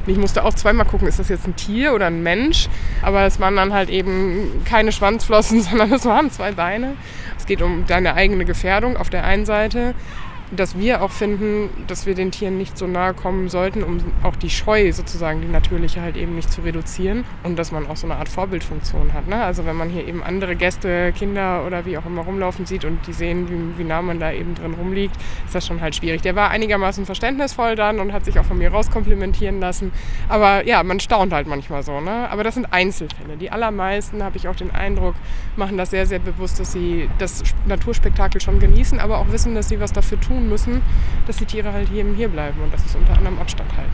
Ich 0.07 0.17
musste 0.17 0.43
auch 0.43 0.53
zweimal 0.53 0.85
gucken, 0.85 1.07
ist 1.07 1.19
das 1.19 1.29
jetzt 1.29 1.47
ein 1.47 1.55
Tier 1.55 1.93
oder 1.93 2.07
ein 2.07 2.21
Mensch? 2.21 2.69
Aber 3.01 3.23
es 3.23 3.39
waren 3.39 3.55
dann 3.55 3.71
halt 3.71 3.89
eben 3.89 4.63
keine 4.65 4.91
Schwanzflossen, 4.91 5.61
sondern 5.63 5.93
es 5.93 6.05
waren 6.05 6.31
zwei 6.31 6.51
Beine. 6.51 6.95
Es 7.37 7.45
geht 7.45 7.61
um 7.61 7.85
deine 7.85 8.15
eigene 8.15 8.45
Gefährdung 8.45 8.97
auf 8.97 9.09
der 9.11 9.23
einen 9.23 9.45
Seite 9.45 9.93
dass 10.51 10.77
wir 10.77 11.01
auch 11.01 11.11
finden, 11.11 11.69
dass 11.87 12.05
wir 12.05 12.13
den 12.13 12.31
Tieren 12.31 12.57
nicht 12.57 12.77
so 12.77 12.85
nahe 12.87 13.13
kommen 13.13 13.49
sollten, 13.49 13.83
um 13.83 13.99
auch 14.23 14.35
die 14.35 14.49
Scheu 14.49 14.91
sozusagen, 14.91 15.41
die 15.41 15.47
natürliche 15.47 16.01
halt 16.01 16.17
eben 16.17 16.35
nicht 16.35 16.51
zu 16.51 16.61
reduzieren 16.61 17.23
und 17.43 17.57
dass 17.57 17.71
man 17.71 17.87
auch 17.87 17.97
so 17.97 18.05
eine 18.07 18.17
Art 18.17 18.29
Vorbildfunktion 18.29 19.13
hat. 19.13 19.27
Ne? 19.27 19.43
Also 19.43 19.65
wenn 19.65 19.75
man 19.75 19.89
hier 19.89 20.07
eben 20.07 20.23
andere 20.23 20.55
Gäste, 20.55 21.13
Kinder 21.13 21.65
oder 21.65 21.85
wie 21.85 21.97
auch 21.97 22.05
immer 22.05 22.21
rumlaufen 22.21 22.65
sieht 22.65 22.85
und 22.85 23.05
die 23.07 23.13
sehen, 23.13 23.49
wie, 23.49 23.79
wie 23.79 23.87
nah 23.87 24.01
man 24.01 24.19
da 24.19 24.31
eben 24.31 24.55
drin 24.55 24.73
rumliegt, 24.73 25.15
ist 25.45 25.55
das 25.55 25.65
schon 25.65 25.81
halt 25.81 25.95
schwierig. 25.95 26.21
Der 26.21 26.35
war 26.35 26.49
einigermaßen 26.49 27.05
verständnisvoll 27.05 27.75
dann 27.75 27.99
und 27.99 28.13
hat 28.13 28.25
sich 28.25 28.37
auch 28.39 28.45
von 28.45 28.57
mir 28.57 28.71
rauskomplimentieren 28.71 29.59
lassen. 29.59 29.91
Aber 30.29 30.65
ja, 30.65 30.83
man 30.83 30.99
staunt 30.99 31.33
halt 31.33 31.47
manchmal 31.47 31.83
so. 31.83 31.99
Ne? 32.01 32.29
Aber 32.29 32.43
das 32.43 32.53
sind 32.53 32.71
Einzelfälle. 32.71 33.37
Die 33.37 33.51
allermeisten, 33.51 34.23
habe 34.23 34.37
ich 34.37 34.47
auch 34.47 34.55
den 34.55 34.71
Eindruck, 34.71 35.15
machen 35.55 35.77
das 35.77 35.89
sehr, 35.89 36.05
sehr 36.05 36.19
bewusst, 36.19 36.59
dass 36.59 36.71
sie 36.71 37.09
das 37.17 37.43
Naturspektakel 37.65 38.41
schon 38.41 38.59
genießen, 38.59 38.99
aber 38.99 39.17
auch 39.17 39.31
wissen, 39.31 39.55
dass 39.55 39.69
sie 39.69 39.79
was 39.79 39.91
dafür 39.91 40.19
tun 40.19 40.34
tun 40.35 40.49
müssen, 40.49 40.81
dass 41.27 41.37
die 41.37 41.45
Tiere 41.45 41.71
halt 41.71 41.89
hier, 41.89 42.05
hier 42.15 42.27
bleiben 42.27 42.61
und 42.61 42.73
das 42.73 42.85
ist 42.85 42.95
unter 42.95 43.17
anderem 43.17 43.39
Abstand 43.39 43.71
halten. 43.75 43.93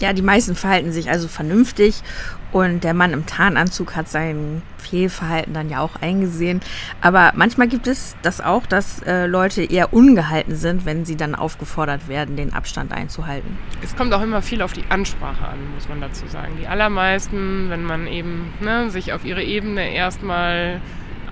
Ja, 0.00 0.12
die 0.12 0.22
meisten 0.22 0.56
verhalten 0.56 0.90
sich 0.90 1.10
also 1.10 1.28
vernünftig 1.28 2.02
und 2.50 2.82
der 2.82 2.92
Mann 2.92 3.12
im 3.12 3.24
Tarnanzug 3.24 3.94
hat 3.94 4.08
sein 4.08 4.62
Fehlverhalten 4.76 5.54
dann 5.54 5.70
ja 5.70 5.78
auch 5.78 5.94
eingesehen. 6.00 6.60
Aber 7.00 7.32
manchmal 7.36 7.68
gibt 7.68 7.86
es 7.86 8.16
das 8.22 8.40
auch, 8.40 8.66
dass 8.66 9.00
äh, 9.02 9.26
Leute 9.26 9.62
eher 9.62 9.94
ungehalten 9.94 10.56
sind, 10.56 10.86
wenn 10.86 11.04
sie 11.04 11.14
dann 11.14 11.36
aufgefordert 11.36 12.08
werden, 12.08 12.34
den 12.34 12.52
Abstand 12.52 12.90
einzuhalten. 12.90 13.56
Es 13.80 13.94
kommt 13.94 14.12
auch 14.12 14.22
immer 14.22 14.42
viel 14.42 14.60
auf 14.62 14.72
die 14.72 14.84
Ansprache 14.88 15.46
an, 15.46 15.58
muss 15.74 15.88
man 15.88 16.00
dazu 16.00 16.26
sagen. 16.26 16.54
Die 16.60 16.66
allermeisten, 16.66 17.70
wenn 17.70 17.84
man 17.84 18.08
eben 18.08 18.52
ne, 18.60 18.90
sich 18.90 19.12
auf 19.12 19.24
ihre 19.24 19.44
Ebene 19.44 19.94
erstmal 19.94 20.80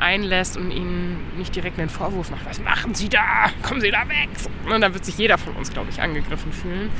einlässt 0.00 0.56
und 0.56 0.70
ihnen 0.70 1.18
nicht 1.36 1.54
direkt 1.54 1.78
einen 1.78 1.88
Vorwurf 1.88 2.30
macht, 2.30 2.46
was 2.46 2.60
machen 2.60 2.94
Sie 2.94 3.08
da? 3.08 3.50
Kommen 3.62 3.80
Sie 3.80 3.90
da 3.90 4.08
weg? 4.08 4.28
Und 4.72 4.80
dann 4.80 4.94
wird 4.94 5.04
sich 5.04 5.18
jeder 5.18 5.38
von 5.38 5.54
uns, 5.54 5.72
glaube 5.72 5.90
ich, 5.90 6.00
angegriffen 6.00 6.52
fühlen. 6.52 6.90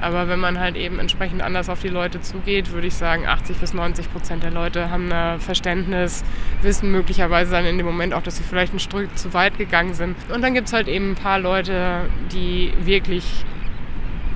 Aber 0.00 0.28
wenn 0.28 0.40
man 0.40 0.58
halt 0.58 0.76
eben 0.76 0.98
entsprechend 0.98 1.42
anders 1.42 1.68
auf 1.68 1.80
die 1.80 1.88
Leute 1.88 2.20
zugeht, 2.20 2.72
würde 2.72 2.86
ich 2.86 2.94
sagen, 2.94 3.26
80 3.26 3.56
bis 3.58 3.74
90 3.74 4.12
Prozent 4.12 4.42
der 4.42 4.50
Leute 4.50 4.90
haben 4.90 5.10
ein 5.12 5.40
Verständnis, 5.40 6.24
wissen 6.62 6.90
möglicherweise 6.90 7.52
dann 7.52 7.64
in 7.64 7.76
dem 7.76 7.86
Moment 7.86 8.12
auch, 8.12 8.22
dass 8.22 8.36
sie 8.36 8.42
vielleicht 8.42 8.74
ein 8.74 8.80
Stück 8.80 9.16
zu 9.16 9.32
weit 9.34 9.56
gegangen 9.56 9.94
sind. 9.94 10.16
Und 10.32 10.42
dann 10.42 10.54
gibt 10.54 10.66
es 10.66 10.72
halt 10.72 10.88
eben 10.88 11.12
ein 11.12 11.14
paar 11.14 11.38
Leute, 11.38 12.02
die 12.32 12.72
wirklich 12.80 13.44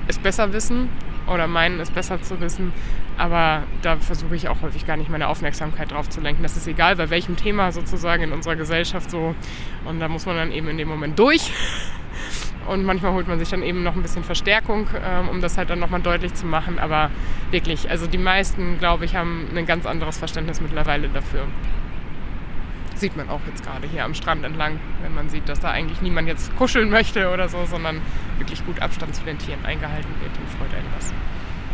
es 0.07 0.17
besser 0.17 0.53
wissen 0.53 0.89
oder 1.29 1.47
meinen, 1.47 1.79
es 1.79 1.91
besser 1.91 2.21
zu 2.21 2.39
wissen. 2.41 2.71
Aber 3.17 3.63
da 3.81 3.97
versuche 3.97 4.35
ich 4.35 4.47
auch 4.47 4.61
häufig 4.61 4.85
gar 4.85 4.97
nicht 4.97 5.09
meine 5.09 5.27
Aufmerksamkeit 5.27 5.91
drauf 5.91 6.09
zu 6.09 6.21
lenken. 6.21 6.43
Das 6.43 6.55
ist 6.57 6.67
egal, 6.67 6.95
bei 6.95 7.09
welchem 7.09 7.35
Thema 7.35 7.71
sozusagen 7.71 8.23
in 8.23 8.31
unserer 8.31 8.55
Gesellschaft 8.55 9.11
so. 9.11 9.35
Und 9.85 9.99
da 9.99 10.07
muss 10.07 10.25
man 10.25 10.35
dann 10.35 10.51
eben 10.51 10.67
in 10.69 10.77
dem 10.77 10.87
Moment 10.87 11.19
durch. 11.19 11.51
Und 12.67 12.85
manchmal 12.85 13.13
holt 13.13 13.27
man 13.27 13.39
sich 13.39 13.49
dann 13.49 13.63
eben 13.63 13.83
noch 13.83 13.95
ein 13.95 14.01
bisschen 14.01 14.23
Verstärkung, 14.23 14.87
ähm, 15.03 15.29
um 15.29 15.41
das 15.41 15.57
halt 15.57 15.69
dann 15.69 15.79
nochmal 15.79 16.01
deutlich 16.01 16.33
zu 16.35 16.45
machen. 16.45 16.77
Aber 16.77 17.09
wirklich, 17.51 17.89
also 17.89 18.05
die 18.05 18.17
meisten, 18.17 18.77
glaube 18.77 19.05
ich, 19.05 19.15
haben 19.15 19.47
ein 19.55 19.65
ganz 19.65 19.85
anderes 19.85 20.17
Verständnis 20.17 20.61
mittlerweile 20.61 21.09
dafür 21.09 21.47
sieht 22.99 23.15
man 23.17 23.29
auch 23.29 23.41
jetzt 23.47 23.63
gerade 23.63 23.87
hier 23.87 24.03
am 24.03 24.13
Strand 24.13 24.43
entlang, 24.43 24.79
wenn 25.01 25.13
man 25.13 25.29
sieht, 25.29 25.47
dass 25.49 25.59
da 25.59 25.71
eigentlich 25.71 26.01
niemand 26.01 26.27
jetzt 26.27 26.55
kuscheln 26.55 26.89
möchte 26.89 27.31
oder 27.31 27.49
so, 27.49 27.65
sondern 27.65 28.01
wirklich 28.37 28.65
gut 28.65 28.81
Abstand 28.81 29.15
zu 29.15 29.23
den 29.23 29.37
Tieren 29.37 29.65
eingehalten 29.65 30.09
wird, 30.21 30.35
dann 30.35 30.47
freut 30.57 30.73
einen 30.77 30.87
das. 30.95 31.13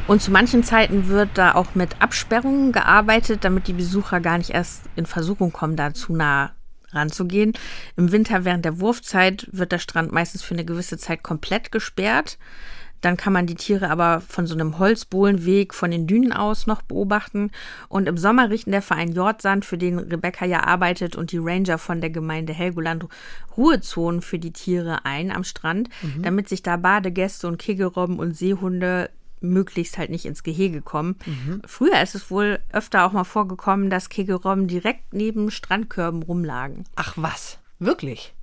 Und 0.08 0.22
zu 0.22 0.32
manchen 0.32 0.64
Zeiten 0.64 1.08
wird 1.08 1.30
da 1.34 1.56
auch 1.56 1.74
mit 1.74 2.02
Absperrungen 2.02 2.72
gearbeitet, 2.72 3.44
damit 3.44 3.68
die 3.68 3.74
Besucher 3.74 4.20
gar 4.20 4.38
nicht 4.38 4.52
erst 4.52 4.84
in 4.96 5.08
Versuchung 5.08 5.52
kommen, 5.52 5.76
da 5.76 5.94
zu 5.94 6.14
nah 6.14 6.52
ranzugehen. 6.92 7.54
Im 7.98 8.12
Winter 8.12 8.46
während 8.46 8.66
der 8.66 8.80
Wurfzeit 8.80 9.48
wird 9.52 9.72
der 9.72 9.80
Strand 9.80 10.12
meistens 10.12 10.44
für 10.44 10.54
eine 10.54 10.66
gewisse 10.66 10.98
Zeit 10.98 11.24
komplett 11.24 11.72
gesperrt. 11.72 12.38
Dann 13.01 13.17
kann 13.17 13.34
man 13.34 13.45
die 13.45 13.55
Tiere 13.55 13.89
aber 13.89 14.21
von 14.21 14.47
so 14.47 14.55
einem 14.55 14.79
Holzbohlenweg 14.79 15.73
von 15.73 15.91
den 15.91 16.08
Dünen 16.08 16.34
aus 16.34 16.67
noch 16.67 16.81
beobachten. 16.81 17.51
Und 17.88 18.08
im 18.08 18.17
Sommer 18.17 18.49
richten 18.49 18.71
der 18.71 18.81
Verein 18.81 19.13
Jordsand, 19.13 19.65
für 19.65 19.77
den 19.77 19.99
Rebecca 19.99 20.45
ja 20.45 20.63
arbeitet, 20.63 21.15
und 21.15 21.31
die 21.31 21.38
Ranger 21.38 21.77
von 21.77 22.01
der 22.01 22.10
Gemeinde 22.10 22.53
Helgoland 22.53 23.05
Ruhezonen 23.55 24.21
für 24.21 24.39
die 24.39 24.53
Tiere 24.53 25.05
ein 25.05 25.31
am 25.31 25.43
Strand, 25.43 25.89
mhm. 26.01 26.23
damit 26.23 26.49
sich 26.49 26.63
da 26.63 26.77
Badegäste 26.77 27.47
und 27.47 27.58
Kegelrobben 27.58 28.19
und 28.19 28.36
Seehunde 28.36 29.10
möglichst 29.41 29.97
halt 29.97 30.10
nicht 30.10 30.25
ins 30.25 30.43
Gehege 30.43 30.81
kommen. 30.81 31.17
Mhm. 31.25 31.62
Früher 31.65 32.01
ist 32.01 32.15
es 32.15 32.31
wohl 32.31 32.60
öfter 32.71 33.05
auch 33.05 33.12
mal 33.12 33.23
vorgekommen, 33.23 33.89
dass 33.89 34.10
Kegelrobben 34.10 34.67
direkt 34.67 35.13
neben 35.13 35.51
Strandkörben 35.51 36.23
rumlagen. 36.23 36.86
Ach 36.95 37.13
was, 37.15 37.60
wirklich? 37.79 38.35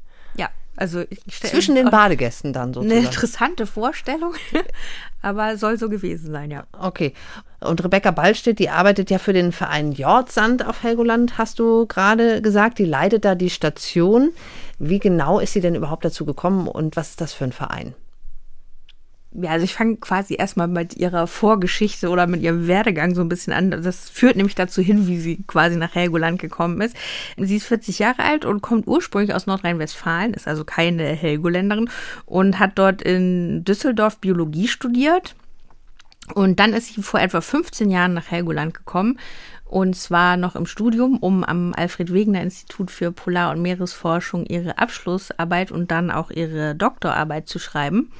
Also 0.77 1.05
Zwischen 1.29 1.75
den 1.75 1.91
Badegästen 1.91 2.53
dann 2.53 2.73
sozusagen. 2.73 2.99
Eine 2.99 3.07
interessante 3.07 3.67
Vorstellung, 3.67 4.35
aber 5.23 5.57
soll 5.59 5.79
so 5.79 5.89
gewesen 5.89 6.33
sein, 6.33 6.51
ja. 6.51 6.65
Okay. 6.79 7.13
Und 7.61 7.85
Rebecca 7.85 8.11
Ballstedt, 8.11 8.59
die 8.59 8.71
arbeitet 8.71 9.11
ja 9.11 9.19
für 9.19 9.33
den 9.33 9.53
Verein 9.53 9.93
Jordsand 9.93 10.67
auf 10.67 10.83
Helgoland, 10.83 11.37
hast 11.37 11.59
du 11.59 11.87
gerade 11.87 12.41
gesagt. 12.41 12.79
Die 12.79 12.87
leitet 12.87 13.25
da 13.25 13.35
die 13.35 13.51
Station. 13.51 14.31
Wie 14.79 14.99
genau 14.99 15.39
ist 15.41 15.53
sie 15.53 15.61
denn 15.61 15.75
überhaupt 15.75 16.05
dazu 16.05 16.25
gekommen 16.25 16.67
und 16.67 16.97
was 16.97 17.11
ist 17.11 17.21
das 17.21 17.33
für 17.35 17.45
ein 17.45 17.53
Verein? 17.53 17.95
Ja, 19.35 19.51
also 19.51 19.65
ich 19.65 19.75
fange 19.75 19.97
quasi 19.97 20.37
erstmal 20.39 20.69
mit 20.69 20.97
ihrer 20.97 21.27
Vorgeschichte 21.27 22.11
oder 22.11 22.27
mit 22.27 22.43
ihrem 22.43 22.67
Werdegang 22.67 23.15
so 23.15 23.23
ein 23.23 23.31
bisschen 23.31 23.55
an. 23.55 23.71
Das 23.71 24.11
führt 24.11 24.37
nämlich 24.37 24.55
dazu 24.55 24.83
hin, 24.83 25.07
wie 25.07 25.19
sie 25.19 25.43
quasi 25.47 25.77
nach 25.77 25.95
Helgoland 25.95 26.39
gekommen 26.39 26.81
ist. 26.83 26.95
Sie 27.39 27.57
ist 27.57 27.67
40 27.67 27.99
Jahre 27.99 28.23
alt 28.25 28.45
und 28.45 28.61
kommt 28.61 28.87
ursprünglich 28.87 29.35
aus 29.35 29.47
Nordrhein-Westfalen, 29.47 30.35
ist 30.35 30.47
also 30.47 30.65
keine 30.65 31.05
Helgoländerin 31.05 31.89
und 32.27 32.59
hat 32.59 32.73
dort 32.75 33.01
in 33.01 33.65
Düsseldorf 33.65 34.19
Biologie 34.19 34.69
studiert. 34.69 35.35
Und 36.35 36.61
dann 36.61 36.75
ist 36.75 36.95
sie 36.95 37.03
vor 37.03 37.21
etwa 37.21 37.41
15 37.41 37.91
Jahren 37.91 38.15
nach 38.15 38.31
Helgoland 38.31 38.75
gekommen 38.75 39.19
und 39.73 39.97
zwar 39.97 40.37
noch 40.37 40.55
im 40.55 40.67
Studium, 40.67 41.17
um 41.17 41.45
am 41.45 41.73
Alfred 41.75 42.13
Wegener 42.13 42.43
Institut 42.43 42.91
für 42.91 43.11
Polar- 43.11 43.53
und 43.53 43.63
Meeresforschung 43.63 44.45
ihre 44.45 44.77
Abschlussarbeit 44.77 45.73
und 45.73 45.91
dann 45.91 46.11
auch 46.11 46.31
ihre 46.31 46.75
Doktorarbeit 46.75 47.49
zu 47.49 47.59
schreiben. 47.59 48.13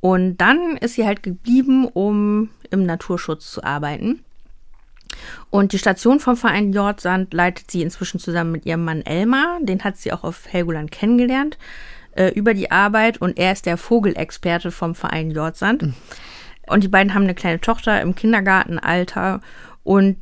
Und 0.00 0.38
dann 0.38 0.76
ist 0.78 0.94
sie 0.94 1.06
halt 1.06 1.22
geblieben, 1.22 1.86
um 1.86 2.50
im 2.70 2.84
Naturschutz 2.84 3.50
zu 3.50 3.64
arbeiten. 3.64 4.24
Und 5.50 5.72
die 5.72 5.78
Station 5.78 6.20
vom 6.20 6.36
Verein 6.36 6.72
Jordsand 6.72 7.34
leitet 7.34 7.70
sie 7.70 7.82
inzwischen 7.82 8.20
zusammen 8.20 8.52
mit 8.52 8.66
ihrem 8.66 8.84
Mann 8.84 9.02
Elmar. 9.02 9.58
Den 9.60 9.82
hat 9.84 9.96
sie 9.96 10.12
auch 10.12 10.24
auf 10.24 10.46
Helgoland 10.48 10.90
kennengelernt 10.90 11.58
äh, 12.12 12.28
über 12.28 12.54
die 12.54 12.70
Arbeit. 12.70 13.20
Und 13.20 13.38
er 13.38 13.52
ist 13.52 13.66
der 13.66 13.76
Vogelexperte 13.76 14.70
vom 14.70 14.94
Verein 14.94 15.30
Jordsand. 15.30 15.82
Mhm. 15.82 15.94
Und 16.68 16.84
die 16.84 16.88
beiden 16.88 17.14
haben 17.14 17.24
eine 17.24 17.34
kleine 17.34 17.60
Tochter 17.60 18.00
im 18.00 18.14
Kindergartenalter. 18.14 19.40
Und 19.82 20.16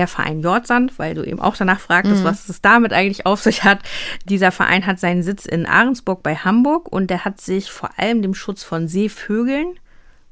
der 0.00 0.08
Verein 0.08 0.40
Jordsand, 0.40 0.98
weil 0.98 1.14
du 1.14 1.22
eben 1.22 1.40
auch 1.40 1.56
danach 1.56 1.78
fragtest, 1.78 2.22
mhm. 2.22 2.24
was 2.24 2.48
es 2.48 2.62
damit 2.62 2.94
eigentlich 2.94 3.26
auf 3.26 3.42
sich 3.42 3.64
hat. 3.64 3.80
Dieser 4.24 4.50
Verein 4.50 4.86
hat 4.86 4.98
seinen 4.98 5.22
Sitz 5.22 5.44
in 5.44 5.66
Ahrensburg 5.66 6.22
bei 6.22 6.36
Hamburg 6.36 6.90
und 6.90 7.10
der 7.10 7.26
hat 7.26 7.38
sich 7.38 7.70
vor 7.70 7.90
allem 7.98 8.22
dem 8.22 8.34
Schutz 8.34 8.62
von 8.62 8.88
Seevögeln 8.88 9.78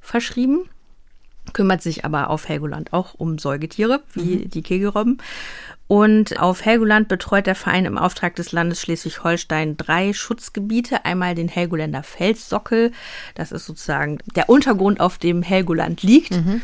verschrieben, 0.01 0.71
kümmert 1.53 1.83
sich 1.83 2.07
aber 2.07 2.31
auf 2.31 2.49
Helgoland 2.49 2.95
auch 2.95 3.13
um 3.13 3.39
Säugetiere, 3.39 4.03
wie 4.15 4.37
mhm. 4.37 4.51
die 4.51 4.63
Kegelrobben. 4.63 5.19
Und 5.89 6.39
auf 6.39 6.67
Helgoland 6.67 7.09
betreut 7.09 7.47
der 7.47 7.55
Verein 7.55 7.87
im 7.87 7.97
Auftrag 7.97 8.37
des 8.37 8.53
Landes 8.53 8.83
Schleswig-Holstein 8.83 9.79
drei 9.79 10.13
Schutzgebiete. 10.13 11.07
Einmal 11.07 11.35
den 11.35 11.49
Helgoländer 11.49 12.03
Felssockel, 12.03 12.93
das 13.35 13.53
ist 13.53 13.65
sozusagen 13.65 14.19
der 14.37 14.51
Untergrund, 14.51 15.01
auf 15.01 15.17
dem 15.17 15.43
Helgoland 15.43 16.03
liegt. 16.03 16.33
Mhm. 16.33 16.61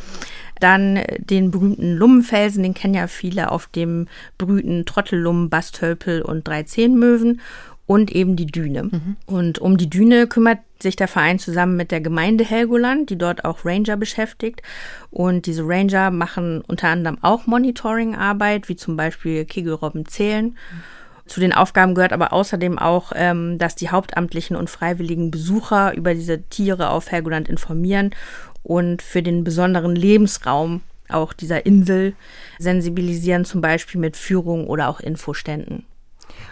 Dann 0.61 1.01
den 1.19 1.51
berühmten 1.51 1.97
Lummenfelsen, 1.97 2.63
den 2.63 2.75
kennen 2.75 2.95
ja 2.95 3.07
viele, 3.07 3.51
auf 3.51 3.67
dem 3.67 4.09
brüten 4.39 4.85
Trottellummen, 4.85 5.49
Bastölpel 5.49 6.23
und 6.23 6.47
Dreizehnmöwen 6.47 7.41
und 7.87 8.13
eben 8.13 8.37
die 8.37 8.47
Düne. 8.47 8.85
Mhm. 8.85 9.17
Und 9.27 9.59
um 9.59 9.77
die 9.77 9.91
Düne 9.91 10.27
kümmert 10.27 10.59
sich 10.81 10.97
der 10.97 11.09
Verein 11.09 11.39
zusammen 11.39 11.77
mit 11.77 11.91
der 11.91 12.01
Gemeinde 12.01 12.45
Helgoland, 12.45 13.11
die 13.11 13.19
dort 13.19 13.45
auch 13.45 13.65
Ranger 13.65 13.97
beschäftigt. 13.97 14.63
Und 15.11 15.47
diese 15.47 15.63
Ranger 15.67 16.11
machen 16.11 16.63
unter 16.67 16.89
anderem 16.89 17.19
auch 17.23 17.47
Monitoring-Arbeit, 17.47 18.69
wie 18.69 18.77
zum 18.77 18.97
Beispiel 18.97 19.45
Kegelrobben 19.45 20.07
zählen. 20.07 20.47
Mhm. 20.47 20.83
Zu 21.27 21.41
den 21.41 21.55
Aufgaben 21.55 21.95
gehört 21.95 22.13
aber 22.13 22.33
außerdem 22.33 22.79
auch, 22.79 23.13
ähm, 23.15 23.59
dass 23.59 23.75
die 23.75 23.89
hauptamtlichen 23.89 24.57
und 24.57 24.69
freiwilligen 24.69 25.31
Besucher 25.31 25.95
über 25.95 26.15
diese 26.15 26.43
Tiere 26.43 26.91
auf 26.91 27.11
Helgoland 27.11 27.49
informieren 27.49 28.11
und 28.63 29.01
für 29.01 29.23
den 29.23 29.43
besonderen 29.43 29.97
Lebensraum 29.97 30.83
auch 31.09 31.33
dieser 31.33 31.65
Insel 31.65 32.15
sensibilisieren, 32.59 33.45
zum 33.45 33.61
Beispiel 33.61 34.01
mit 34.01 34.17
Führung 34.17 34.67
oder 34.67 34.89
auch 34.89 35.01
Infoständen. 35.01 35.87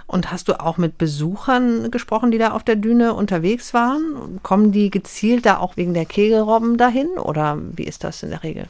Und 0.06 0.30
hast 0.30 0.48
du 0.48 0.60
auch 0.60 0.78
mit 0.78 0.98
Besuchern 0.98 1.90
gesprochen, 1.90 2.30
die 2.30 2.38
da 2.38 2.52
auf 2.52 2.64
der 2.64 2.76
Düne 2.76 3.14
unterwegs 3.14 3.72
waren? 3.72 4.40
Kommen 4.42 4.72
die 4.72 4.90
gezielt 4.90 5.46
da 5.46 5.58
auch 5.58 5.76
wegen 5.76 5.94
der 5.94 6.04
Kegelrobben 6.04 6.76
dahin 6.76 7.08
oder 7.18 7.58
wie 7.76 7.84
ist 7.84 8.04
das 8.04 8.22
in 8.22 8.30
der 8.30 8.42
Regel? 8.42 8.66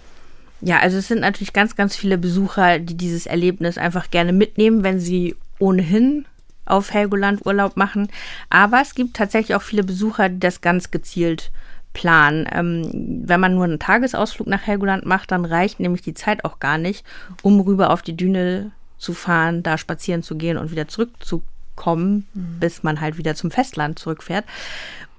Ja, 0.60 0.78
also 0.78 0.98
es 0.98 1.08
sind 1.08 1.20
natürlich 1.20 1.52
ganz, 1.52 1.74
ganz 1.74 1.96
viele 1.96 2.18
Besucher, 2.18 2.78
die 2.78 2.96
dieses 2.96 3.26
Erlebnis 3.26 3.78
einfach 3.78 4.10
gerne 4.10 4.32
mitnehmen, 4.32 4.84
wenn 4.84 5.00
sie 5.00 5.34
ohnehin 5.58 6.26
auf 6.64 6.92
Helgoland 6.92 7.44
Urlaub 7.44 7.76
machen. 7.76 8.08
Aber 8.48 8.80
es 8.80 8.94
gibt 8.94 9.16
tatsächlich 9.16 9.56
auch 9.56 9.62
viele 9.62 9.82
Besucher, 9.82 10.28
die 10.28 10.38
das 10.38 10.60
ganz 10.60 10.92
gezielt 10.92 11.50
Plan. 11.92 12.46
Ähm, 12.52 13.22
wenn 13.26 13.40
man 13.40 13.54
nur 13.54 13.64
einen 13.64 13.78
Tagesausflug 13.78 14.46
nach 14.46 14.66
Helgoland 14.66 15.04
macht, 15.04 15.30
dann 15.30 15.44
reicht 15.44 15.80
nämlich 15.80 16.02
die 16.02 16.14
Zeit 16.14 16.44
auch 16.44 16.58
gar 16.58 16.78
nicht, 16.78 17.04
um 17.42 17.60
rüber 17.60 17.90
auf 17.90 18.02
die 18.02 18.16
Düne 18.16 18.70
zu 19.02 19.12
fahren, 19.14 19.62
da 19.62 19.76
spazieren 19.76 20.22
zu 20.22 20.36
gehen 20.36 20.56
und 20.56 20.70
wieder 20.70 20.88
zurückzukommen, 20.88 22.26
mhm. 22.32 22.60
bis 22.60 22.82
man 22.82 23.00
halt 23.00 23.18
wieder 23.18 23.34
zum 23.34 23.50
Festland 23.50 23.98
zurückfährt. 23.98 24.44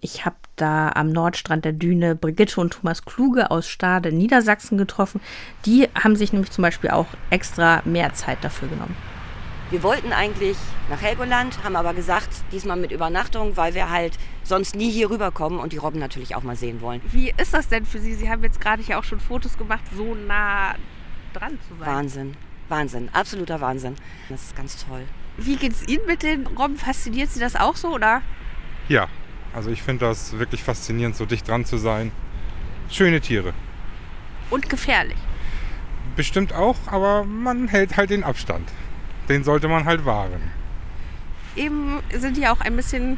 Ich 0.01 0.25
habe 0.25 0.35
da 0.55 0.89
am 0.89 1.09
Nordstrand 1.09 1.65
der 1.65 1.73
Düne 1.73 2.15
Brigitte 2.15 2.59
und 2.59 2.73
Thomas 2.73 3.05
Kluge 3.05 3.51
aus 3.51 3.67
Stade, 3.67 4.11
Niedersachsen 4.11 4.77
getroffen. 4.77 5.21
Die 5.65 5.87
haben 5.95 6.15
sich 6.15 6.33
nämlich 6.33 6.51
zum 6.51 6.61
Beispiel 6.61 6.89
auch 6.89 7.07
extra 7.29 7.81
mehr 7.85 8.13
Zeit 8.13 8.39
dafür 8.41 8.67
genommen. 8.67 8.95
Wir 9.69 9.81
wollten 9.81 10.13
eigentlich 10.13 10.57
nach 10.89 11.01
Helgoland, 11.01 11.63
haben 11.63 11.75
aber 11.75 11.93
gesagt, 11.93 12.29
diesmal 12.51 12.77
mit 12.77 12.91
Übernachtung, 12.91 13.57
weil 13.57 13.73
wir 13.73 13.89
halt 13.89 14.19
sonst 14.43 14.75
nie 14.75 14.91
hier 14.91 15.09
rüberkommen 15.09 15.59
und 15.59 15.73
die 15.73 15.77
Robben 15.77 15.99
natürlich 15.99 16.35
auch 16.35 16.43
mal 16.43 16.55
sehen 16.55 16.81
wollen. 16.81 17.01
Wie 17.11 17.33
ist 17.37 17.53
das 17.53 17.69
denn 17.69 17.85
für 17.85 17.99
Sie? 17.99 18.13
Sie 18.13 18.29
haben 18.29 18.43
jetzt 18.43 18.61
gerade 18.61 18.83
hier 18.83 18.99
auch 18.99 19.03
schon 19.03 19.19
Fotos 19.19 19.57
gemacht, 19.57 19.83
so 19.95 20.15
nah 20.15 20.75
dran 21.33 21.57
zu 21.67 21.75
sein. 21.79 21.87
Wahnsinn, 21.87 22.37
Wahnsinn, 22.69 23.09
absoluter 23.13 23.61
Wahnsinn. 23.61 23.95
Das 24.29 24.43
ist 24.43 24.55
ganz 24.55 24.85
toll. 24.85 25.03
Wie 25.37 25.55
geht 25.55 25.73
es 25.73 25.87
Ihnen 25.87 26.05
mit 26.05 26.23
den 26.23 26.47
Robben? 26.47 26.77
Fasziniert 26.77 27.29
Sie 27.29 27.39
das 27.39 27.55
auch 27.55 27.75
so, 27.75 27.89
oder? 27.89 28.21
Ja, 28.87 29.07
also 29.53 29.69
ich 29.69 29.81
finde 29.81 30.05
das 30.05 30.37
wirklich 30.37 30.63
faszinierend, 30.63 31.15
so 31.15 31.25
dicht 31.25 31.47
dran 31.47 31.65
zu 31.65 31.77
sein. 31.77 32.11
Schöne 32.89 33.21
Tiere. 33.21 33.53
Und 34.49 34.69
gefährlich. 34.69 35.17
Bestimmt 36.15 36.53
auch, 36.53 36.77
aber 36.87 37.23
man 37.23 37.67
hält 37.67 37.97
halt 37.97 38.11
den 38.11 38.23
Abstand 38.23 38.69
den 39.29 39.43
sollte 39.43 39.67
man 39.67 39.85
halt 39.85 40.05
wahren. 40.05 40.51
Eben 41.55 42.01
sind 42.11 42.37
die 42.37 42.47
auch 42.47 42.61
ein 42.61 42.75
bisschen 42.75 43.17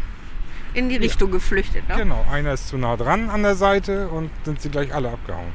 in 0.73 0.89
die 0.89 0.97
Richtung 0.97 1.29
ja. 1.29 1.36
geflüchtet. 1.36 1.88
Ne? 1.88 1.95
Genau, 1.95 2.25
einer 2.29 2.53
ist 2.53 2.67
zu 2.67 2.77
nah 2.77 2.97
dran 2.97 3.29
an 3.29 3.43
der 3.43 3.55
Seite 3.55 4.10
und 4.10 4.29
sind 4.43 4.62
sie 4.62 4.69
gleich 4.69 4.93
alle 4.93 5.10
abgehauen. 5.10 5.53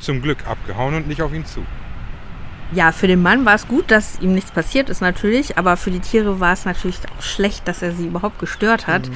Zum 0.00 0.22
Glück 0.22 0.46
abgehauen 0.46 0.94
und 0.94 1.08
nicht 1.08 1.22
auf 1.22 1.32
ihn 1.32 1.46
zu. 1.46 1.64
Ja, 2.72 2.92
für 2.92 3.06
den 3.06 3.22
Mann 3.22 3.44
war 3.44 3.54
es 3.54 3.66
gut, 3.66 3.90
dass 3.90 4.20
ihm 4.20 4.34
nichts 4.34 4.52
passiert 4.52 4.88
ist 4.90 5.00
natürlich, 5.00 5.58
aber 5.58 5.76
für 5.76 5.90
die 5.90 6.00
Tiere 6.00 6.38
war 6.38 6.52
es 6.52 6.64
natürlich 6.64 6.98
auch 7.16 7.22
schlecht, 7.22 7.66
dass 7.66 7.82
er 7.82 7.92
sie 7.92 8.06
überhaupt 8.06 8.38
gestört 8.38 8.86
hat. 8.86 9.08
Mhm. 9.08 9.14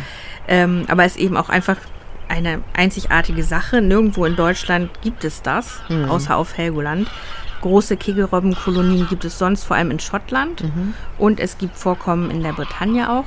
Ähm, 0.48 0.84
aber 0.88 1.04
es 1.04 1.12
ist 1.12 1.22
eben 1.22 1.36
auch 1.36 1.48
einfach 1.48 1.76
eine 2.28 2.62
einzigartige 2.74 3.44
Sache. 3.44 3.80
Nirgendwo 3.80 4.24
in 4.24 4.36
Deutschland 4.36 4.90
gibt 5.02 5.24
es 5.24 5.42
das, 5.42 5.80
mhm. 5.88 6.06
außer 6.06 6.36
auf 6.36 6.56
Helgoland. 6.56 7.08
Große 7.60 7.96
Kegelrobbenkolonien 7.96 9.06
gibt 9.08 9.24
es 9.24 9.38
sonst 9.38 9.64
vor 9.64 9.76
allem 9.76 9.90
in 9.90 10.00
Schottland 10.00 10.64
mhm. 10.64 10.94
und 11.16 11.40
es 11.40 11.56
gibt 11.56 11.76
Vorkommen 11.76 12.30
in 12.30 12.42
der 12.42 12.52
Bretagne 12.52 13.10
auch. 13.10 13.24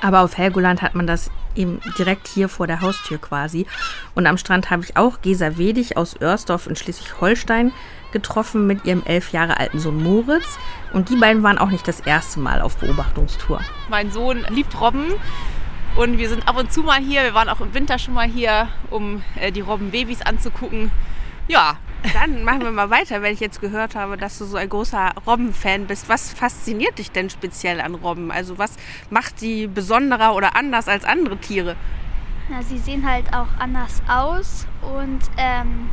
Aber 0.00 0.20
auf 0.20 0.38
Helgoland 0.38 0.80
hat 0.80 0.94
man 0.94 1.06
das 1.06 1.30
eben 1.58 1.80
direkt 1.98 2.28
hier 2.28 2.48
vor 2.48 2.66
der 2.66 2.80
Haustür 2.80 3.18
quasi. 3.18 3.66
Und 4.14 4.26
am 4.26 4.38
Strand 4.38 4.70
habe 4.70 4.84
ich 4.84 4.96
auch 4.96 5.20
Gesa 5.20 5.58
Wedig 5.58 5.96
aus 5.96 6.20
Örsdorf 6.20 6.66
in 6.66 6.76
Schleswig-Holstein 6.76 7.72
getroffen 8.12 8.66
mit 8.66 8.84
ihrem 8.84 9.02
elf 9.04 9.32
Jahre 9.32 9.58
alten 9.58 9.78
Sohn 9.78 10.02
Moritz. 10.02 10.58
Und 10.92 11.10
die 11.10 11.16
beiden 11.16 11.42
waren 11.42 11.58
auch 11.58 11.70
nicht 11.70 11.86
das 11.86 12.00
erste 12.00 12.40
Mal 12.40 12.62
auf 12.62 12.76
Beobachtungstour. 12.78 13.60
Mein 13.90 14.10
Sohn 14.10 14.46
liebt 14.48 14.80
Robben. 14.80 15.12
Und 15.96 16.16
wir 16.18 16.28
sind 16.28 16.46
ab 16.46 16.56
und 16.56 16.72
zu 16.72 16.82
mal 16.82 17.00
hier. 17.00 17.24
Wir 17.24 17.34
waren 17.34 17.48
auch 17.48 17.60
im 17.60 17.74
Winter 17.74 17.98
schon 17.98 18.14
mal 18.14 18.28
hier, 18.28 18.68
um 18.90 19.22
äh, 19.40 19.50
die 19.50 19.62
Robbenbabys 19.62 20.22
anzugucken. 20.22 20.92
Ja, 21.48 21.78
dann 22.14 22.44
machen 22.44 22.62
wir 22.62 22.70
mal 22.70 22.90
weiter, 22.90 23.22
wenn 23.22 23.32
ich 23.32 23.40
jetzt 23.40 23.60
gehört 23.60 23.94
habe, 23.94 24.16
dass 24.16 24.38
du 24.38 24.44
so 24.44 24.56
ein 24.56 24.68
großer 24.68 25.12
Robben-Fan 25.26 25.86
bist. 25.86 26.08
Was 26.08 26.32
fasziniert 26.32 26.98
dich 26.98 27.10
denn 27.10 27.30
speziell 27.30 27.80
an 27.80 27.94
Robben? 27.94 28.30
Also 28.30 28.58
was 28.58 28.76
macht 29.10 29.40
die 29.40 29.66
besonderer 29.66 30.34
oder 30.34 30.56
anders 30.56 30.88
als 30.88 31.04
andere 31.04 31.36
Tiere? 31.38 31.76
Na, 32.48 32.62
sie 32.62 32.78
sehen 32.78 33.06
halt 33.06 33.34
auch 33.34 33.48
anders 33.58 34.02
aus 34.08 34.66
und 34.82 35.20
ähm, 35.36 35.90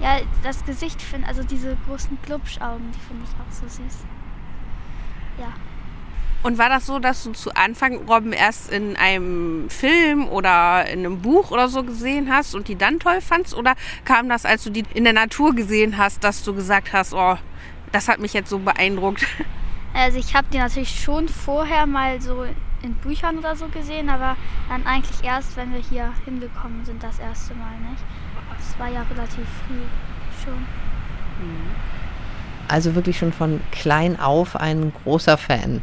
ja, 0.00 0.18
das 0.42 0.64
Gesicht 0.64 1.00
finde, 1.00 1.28
also 1.28 1.42
diese 1.42 1.76
großen 1.86 2.18
Glubschaugen, 2.24 2.90
die 2.92 3.00
finde 3.06 3.24
ich 3.24 3.30
auch 3.40 3.52
so 3.52 3.68
süß. 3.68 4.04
Ja. 5.38 5.52
Und 6.46 6.58
war 6.58 6.68
das 6.68 6.86
so, 6.86 7.00
dass 7.00 7.24
du 7.24 7.32
zu 7.32 7.56
Anfang 7.56 8.06
Robben 8.06 8.32
erst 8.32 8.70
in 8.70 8.96
einem 8.96 9.68
Film 9.68 10.28
oder 10.28 10.86
in 10.88 11.00
einem 11.00 11.20
Buch 11.20 11.50
oder 11.50 11.68
so 11.68 11.82
gesehen 11.82 12.32
hast 12.32 12.54
und 12.54 12.68
die 12.68 12.76
dann 12.76 13.00
toll 13.00 13.20
fandst? 13.20 13.52
Oder 13.52 13.74
kam 14.04 14.28
das, 14.28 14.44
als 14.44 14.62
du 14.62 14.70
die 14.70 14.84
in 14.94 15.02
der 15.02 15.12
Natur 15.12 15.56
gesehen 15.56 15.98
hast, 15.98 16.22
dass 16.22 16.44
du 16.44 16.54
gesagt 16.54 16.92
hast, 16.92 17.14
oh, 17.14 17.36
das 17.90 18.06
hat 18.06 18.20
mich 18.20 18.32
jetzt 18.32 18.48
so 18.48 18.60
beeindruckt? 18.60 19.26
Also 19.92 20.18
ich 20.18 20.34
habe 20.34 20.46
die 20.52 20.58
natürlich 20.58 21.00
schon 21.00 21.26
vorher 21.26 21.86
mal 21.86 22.20
so 22.20 22.44
in 22.82 22.92
Büchern 22.96 23.38
oder 23.38 23.56
so 23.56 23.66
gesehen, 23.68 24.10
aber 24.10 24.36
dann 24.68 24.86
eigentlich 24.86 25.24
erst, 25.24 25.56
wenn 25.56 25.72
wir 25.72 25.80
hier 25.80 26.12
hingekommen 26.26 26.84
sind, 26.84 27.02
das 27.02 27.18
erste 27.18 27.54
Mal 27.54 27.72
nicht. 27.90 28.04
Das 28.58 28.78
war 28.78 28.88
ja 28.88 29.06
relativ 29.10 29.46
früh 29.66 29.80
schon. 30.44 30.66
Also 32.68 32.94
wirklich 32.94 33.16
schon 33.16 33.32
von 33.32 33.60
klein 33.70 34.20
auf 34.20 34.56
ein 34.56 34.92
großer 35.02 35.38
Fan. 35.38 35.80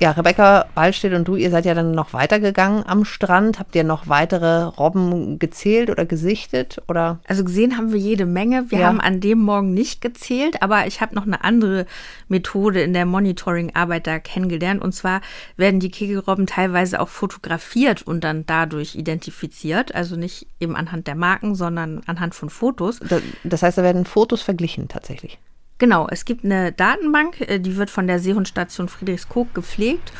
Ja, 0.00 0.12
Rebecca 0.12 0.66
Ballstedt 0.76 1.12
und 1.12 1.26
du, 1.26 1.34
ihr 1.34 1.50
seid 1.50 1.64
ja 1.64 1.74
dann 1.74 1.90
noch 1.90 2.12
weitergegangen 2.12 2.86
am 2.86 3.04
Strand. 3.04 3.58
Habt 3.58 3.74
ihr 3.74 3.82
noch 3.82 4.06
weitere 4.06 4.62
Robben 4.62 5.40
gezählt 5.40 5.90
oder 5.90 6.06
gesichtet? 6.06 6.80
Oder? 6.86 7.18
Also 7.26 7.42
gesehen 7.42 7.76
haben 7.76 7.92
wir 7.92 7.98
jede 7.98 8.24
Menge. 8.24 8.66
Wir 8.70 8.78
Ja. 8.78 8.86
haben 8.86 9.00
an 9.00 9.18
dem 9.20 9.40
Morgen 9.40 9.74
nicht 9.74 10.00
gezählt, 10.00 10.62
aber 10.62 10.86
ich 10.86 11.00
habe 11.00 11.16
noch 11.16 11.26
eine 11.26 11.42
andere 11.42 11.84
Methode 12.28 12.80
in 12.80 12.92
der 12.92 13.06
Monitoring-Arbeit 13.06 14.06
da 14.06 14.20
kennengelernt. 14.20 14.82
Und 14.82 14.92
zwar 14.92 15.20
werden 15.56 15.80
die 15.80 15.90
Kegelrobben 15.90 16.46
teilweise 16.46 17.00
auch 17.00 17.08
fotografiert 17.08 18.02
und 18.02 18.22
dann 18.22 18.46
dadurch 18.46 18.94
identifiziert. 18.94 19.96
Also 19.96 20.14
nicht 20.14 20.46
eben 20.60 20.76
anhand 20.76 21.08
der 21.08 21.16
Marken, 21.16 21.56
sondern 21.56 22.02
anhand 22.06 22.36
von 22.36 22.50
Fotos. 22.50 23.00
Da- 23.00 23.18
Das 23.42 23.64
heißt, 23.64 23.76
da 23.78 23.82
werden 23.82 24.04
Fotos 24.04 24.42
verglichen 24.42 24.86
tatsächlich. 24.86 25.40
Genau, 25.78 26.08
es 26.10 26.24
gibt 26.24 26.44
eine 26.44 26.72
Datenbank, 26.72 27.40
äh, 27.40 27.60
die 27.60 27.76
wird 27.76 27.88
von 27.88 28.08
der 28.08 28.18
Seehundstation 28.18 28.88
Friedrichskoog 28.88 29.54
gepflegt 29.54 30.12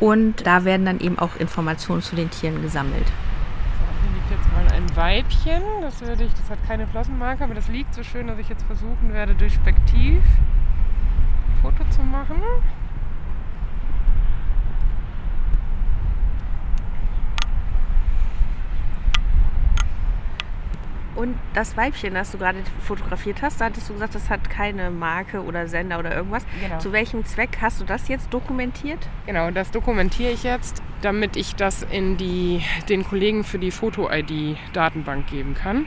und 0.00 0.46
da 0.46 0.64
werden 0.64 0.84
dann 0.84 1.00
eben 1.00 1.18
auch 1.18 1.36
Informationen 1.36 2.02
zu 2.02 2.14
den 2.14 2.30
Tieren 2.30 2.60
gesammelt. 2.60 3.06
Hier 4.02 4.12
liegt 4.12 4.30
jetzt 4.30 4.52
mal 4.52 4.66
ein 4.76 4.96
Weibchen. 4.96 5.62
Das, 5.80 6.02
werde 6.02 6.24
ich, 6.24 6.32
das 6.34 6.50
hat 6.50 6.58
keine 6.66 6.86
Flossenmarke, 6.86 7.42
aber 7.42 7.54
das 7.54 7.68
liegt 7.68 7.94
so 7.94 8.02
schön, 8.02 8.26
dass 8.26 8.38
ich 8.38 8.50
jetzt 8.50 8.64
versuchen 8.64 9.14
werde, 9.14 9.34
durch 9.34 9.54
Spektiv 9.54 10.22
ein 10.22 11.62
Foto 11.62 11.88
zu 11.90 12.02
machen. 12.02 12.42
Und 21.18 21.34
das 21.52 21.76
Weibchen, 21.76 22.14
das 22.14 22.30
du 22.30 22.38
gerade 22.38 22.58
fotografiert 22.80 23.42
hast, 23.42 23.60
da 23.60 23.64
hattest 23.64 23.88
du 23.88 23.94
gesagt, 23.94 24.14
das 24.14 24.30
hat 24.30 24.48
keine 24.48 24.88
Marke 24.88 25.42
oder 25.42 25.66
Sender 25.66 25.98
oder 25.98 26.14
irgendwas. 26.14 26.46
Genau. 26.62 26.78
Zu 26.78 26.92
welchem 26.92 27.24
Zweck 27.24 27.58
hast 27.60 27.80
du 27.80 27.84
das 27.84 28.06
jetzt 28.06 28.32
dokumentiert? 28.32 29.00
Genau, 29.26 29.50
das 29.50 29.72
dokumentiere 29.72 30.30
ich 30.30 30.44
jetzt, 30.44 30.80
damit 31.02 31.36
ich 31.36 31.56
das 31.56 31.82
in 31.82 32.18
die, 32.18 32.62
den 32.88 33.02
Kollegen 33.02 33.42
für 33.42 33.58
die 33.58 33.72
Foto-ID-Datenbank 33.72 35.26
geben 35.26 35.54
kann. 35.54 35.86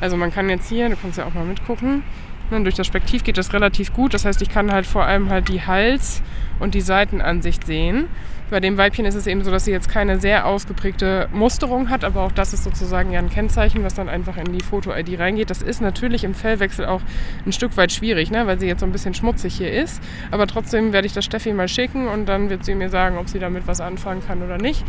Also 0.00 0.16
man 0.16 0.32
kann 0.32 0.48
jetzt 0.48 0.68
hier, 0.68 0.88
du 0.88 0.94
kannst 0.94 1.18
ja 1.18 1.26
auch 1.26 1.34
mal 1.34 1.44
mitgucken, 1.44 2.04
ne, 2.52 2.62
durch 2.62 2.76
das 2.76 2.86
Spektiv 2.86 3.24
geht 3.24 3.36
das 3.36 3.52
relativ 3.52 3.92
gut. 3.92 4.14
Das 4.14 4.24
heißt, 4.24 4.40
ich 4.42 4.48
kann 4.48 4.70
halt 4.70 4.86
vor 4.86 5.04
allem 5.04 5.28
halt 5.28 5.48
die 5.48 5.62
Hals- 5.62 6.22
und 6.60 6.76
die 6.76 6.82
Seitenansicht 6.82 7.66
sehen. 7.66 8.06
Bei 8.50 8.60
dem 8.60 8.78
Weibchen 8.78 9.04
ist 9.04 9.14
es 9.14 9.26
eben 9.26 9.44
so, 9.44 9.50
dass 9.50 9.66
sie 9.66 9.72
jetzt 9.72 9.90
keine 9.90 10.18
sehr 10.18 10.46
ausgeprägte 10.46 11.28
Musterung 11.32 11.90
hat, 11.90 12.02
aber 12.02 12.22
auch 12.22 12.32
das 12.32 12.54
ist 12.54 12.64
sozusagen 12.64 13.12
ja 13.12 13.18
ein 13.18 13.28
Kennzeichen, 13.28 13.84
was 13.84 13.92
dann 13.92 14.08
einfach 14.08 14.38
in 14.38 14.52
die 14.52 14.64
Foto-ID 14.64 15.18
reingeht. 15.18 15.50
Das 15.50 15.60
ist 15.60 15.82
natürlich 15.82 16.24
im 16.24 16.34
Fellwechsel 16.34 16.86
auch 16.86 17.02
ein 17.44 17.52
Stück 17.52 17.76
weit 17.76 17.92
schwierig, 17.92 18.30
ne? 18.30 18.46
weil 18.46 18.58
sie 18.58 18.66
jetzt 18.66 18.80
so 18.80 18.86
ein 18.86 18.92
bisschen 18.92 19.12
schmutzig 19.12 19.54
hier 19.54 19.70
ist. 19.70 20.02
Aber 20.30 20.46
trotzdem 20.46 20.94
werde 20.94 21.06
ich 21.06 21.12
das 21.12 21.26
Steffi 21.26 21.52
mal 21.52 21.68
schicken 21.68 22.08
und 22.08 22.24
dann 22.24 22.48
wird 22.48 22.64
sie 22.64 22.74
mir 22.74 22.88
sagen, 22.88 23.18
ob 23.18 23.28
sie 23.28 23.38
damit 23.38 23.66
was 23.66 23.82
anfangen 23.82 24.22
kann 24.26 24.42
oder 24.42 24.56
nicht. 24.56 24.82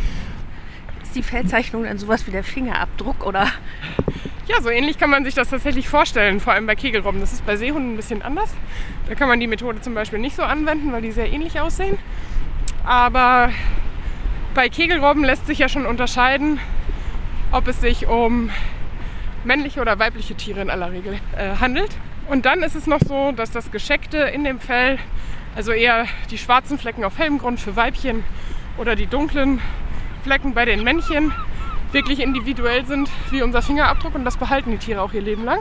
Ist 1.02 1.14
die 1.14 1.22
Feldzeichnung 1.22 1.84
dann 1.84 1.98
sowas 1.98 2.26
wie 2.26 2.30
der 2.30 2.44
Fingerabdruck 2.44 3.26
oder? 3.26 3.46
Ja, 4.48 4.62
so 4.62 4.70
ähnlich 4.70 4.96
kann 4.96 5.10
man 5.10 5.24
sich 5.24 5.34
das 5.34 5.50
tatsächlich 5.50 5.86
vorstellen, 5.86 6.40
vor 6.40 6.54
allem 6.54 6.66
bei 6.66 6.76
Kegelrobben. 6.76 7.20
Das 7.20 7.34
ist 7.34 7.44
bei 7.44 7.56
Seehunden 7.56 7.92
ein 7.92 7.96
bisschen 7.96 8.22
anders. 8.22 8.54
Da 9.06 9.14
kann 9.14 9.28
man 9.28 9.38
die 9.38 9.46
Methode 9.46 9.82
zum 9.82 9.92
Beispiel 9.92 10.18
nicht 10.18 10.34
so 10.34 10.42
anwenden, 10.42 10.92
weil 10.92 11.02
die 11.02 11.12
sehr 11.12 11.30
ähnlich 11.30 11.60
aussehen. 11.60 11.98
Aber 12.84 13.50
bei 14.54 14.68
Kegelrobben 14.68 15.24
lässt 15.24 15.46
sich 15.46 15.58
ja 15.58 15.68
schon 15.68 15.86
unterscheiden, 15.86 16.58
ob 17.52 17.68
es 17.68 17.80
sich 17.80 18.06
um 18.06 18.50
männliche 19.44 19.80
oder 19.80 19.98
weibliche 19.98 20.34
Tiere 20.34 20.60
in 20.60 20.70
aller 20.70 20.92
Regel 20.92 21.14
äh, 21.36 21.56
handelt. 21.60 21.90
Und 22.28 22.46
dann 22.46 22.62
ist 22.62 22.76
es 22.76 22.86
noch 22.86 23.00
so, 23.00 23.32
dass 23.32 23.50
das 23.50 23.70
Gescheckte 23.70 24.18
in 24.18 24.44
dem 24.44 24.60
Fell, 24.60 24.98
also 25.56 25.72
eher 25.72 26.06
die 26.30 26.38
schwarzen 26.38 26.78
Flecken 26.78 27.04
auf 27.04 27.18
hellem 27.18 27.38
Grund 27.38 27.60
für 27.60 27.74
Weibchen 27.76 28.24
oder 28.78 28.94
die 28.94 29.06
dunklen 29.06 29.60
Flecken 30.22 30.54
bei 30.54 30.64
den 30.64 30.84
Männchen, 30.84 31.32
wirklich 31.92 32.20
individuell 32.20 32.84
sind 32.86 33.10
wie 33.30 33.42
unser 33.42 33.62
Fingerabdruck 33.62 34.14
und 34.14 34.24
das 34.24 34.36
behalten 34.36 34.70
die 34.70 34.78
Tiere 34.78 35.02
auch 35.02 35.12
ihr 35.12 35.22
Leben 35.22 35.44
lang. 35.44 35.60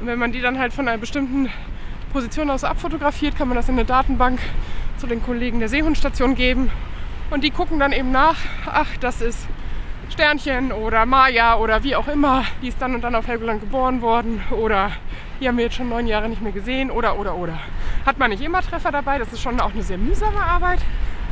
Und 0.00 0.06
wenn 0.06 0.18
man 0.18 0.32
die 0.32 0.40
dann 0.40 0.58
halt 0.58 0.72
von 0.72 0.86
einer 0.86 0.98
bestimmten 0.98 1.48
Position 2.12 2.50
aus 2.50 2.64
abfotografiert, 2.64 3.36
kann 3.36 3.48
man 3.48 3.56
das 3.56 3.68
in 3.68 3.74
eine 3.74 3.84
Datenbank 3.84 4.40
zu 5.00 5.06
den 5.06 5.22
Kollegen 5.22 5.60
der 5.60 5.70
Seehundstation 5.70 6.34
geben 6.34 6.70
und 7.30 7.42
die 7.42 7.50
gucken 7.50 7.78
dann 7.78 7.92
eben 7.92 8.12
nach, 8.12 8.36
ach, 8.66 8.88
das 9.00 9.22
ist 9.22 9.48
Sternchen 10.10 10.72
oder 10.72 11.06
Maya 11.06 11.56
oder 11.56 11.82
wie 11.82 11.96
auch 11.96 12.06
immer, 12.06 12.44
die 12.60 12.68
ist 12.68 12.82
dann 12.82 12.94
und 12.94 13.02
dann 13.02 13.14
auf 13.14 13.26
Helgoland 13.26 13.62
geboren 13.62 14.02
worden 14.02 14.42
oder 14.50 14.90
die 15.40 15.48
haben 15.48 15.56
wir 15.56 15.64
jetzt 15.64 15.76
schon 15.76 15.88
neun 15.88 16.06
Jahre 16.06 16.28
nicht 16.28 16.42
mehr 16.42 16.52
gesehen 16.52 16.90
oder 16.90 17.18
oder 17.18 17.34
oder. 17.34 17.58
Hat 18.04 18.18
man 18.18 18.30
nicht 18.30 18.42
immer 18.42 18.60
Treffer 18.60 18.92
dabei, 18.92 19.18
das 19.18 19.32
ist 19.32 19.40
schon 19.40 19.58
auch 19.58 19.72
eine 19.72 19.82
sehr 19.82 19.96
mühsame 19.96 20.38
Arbeit, 20.38 20.80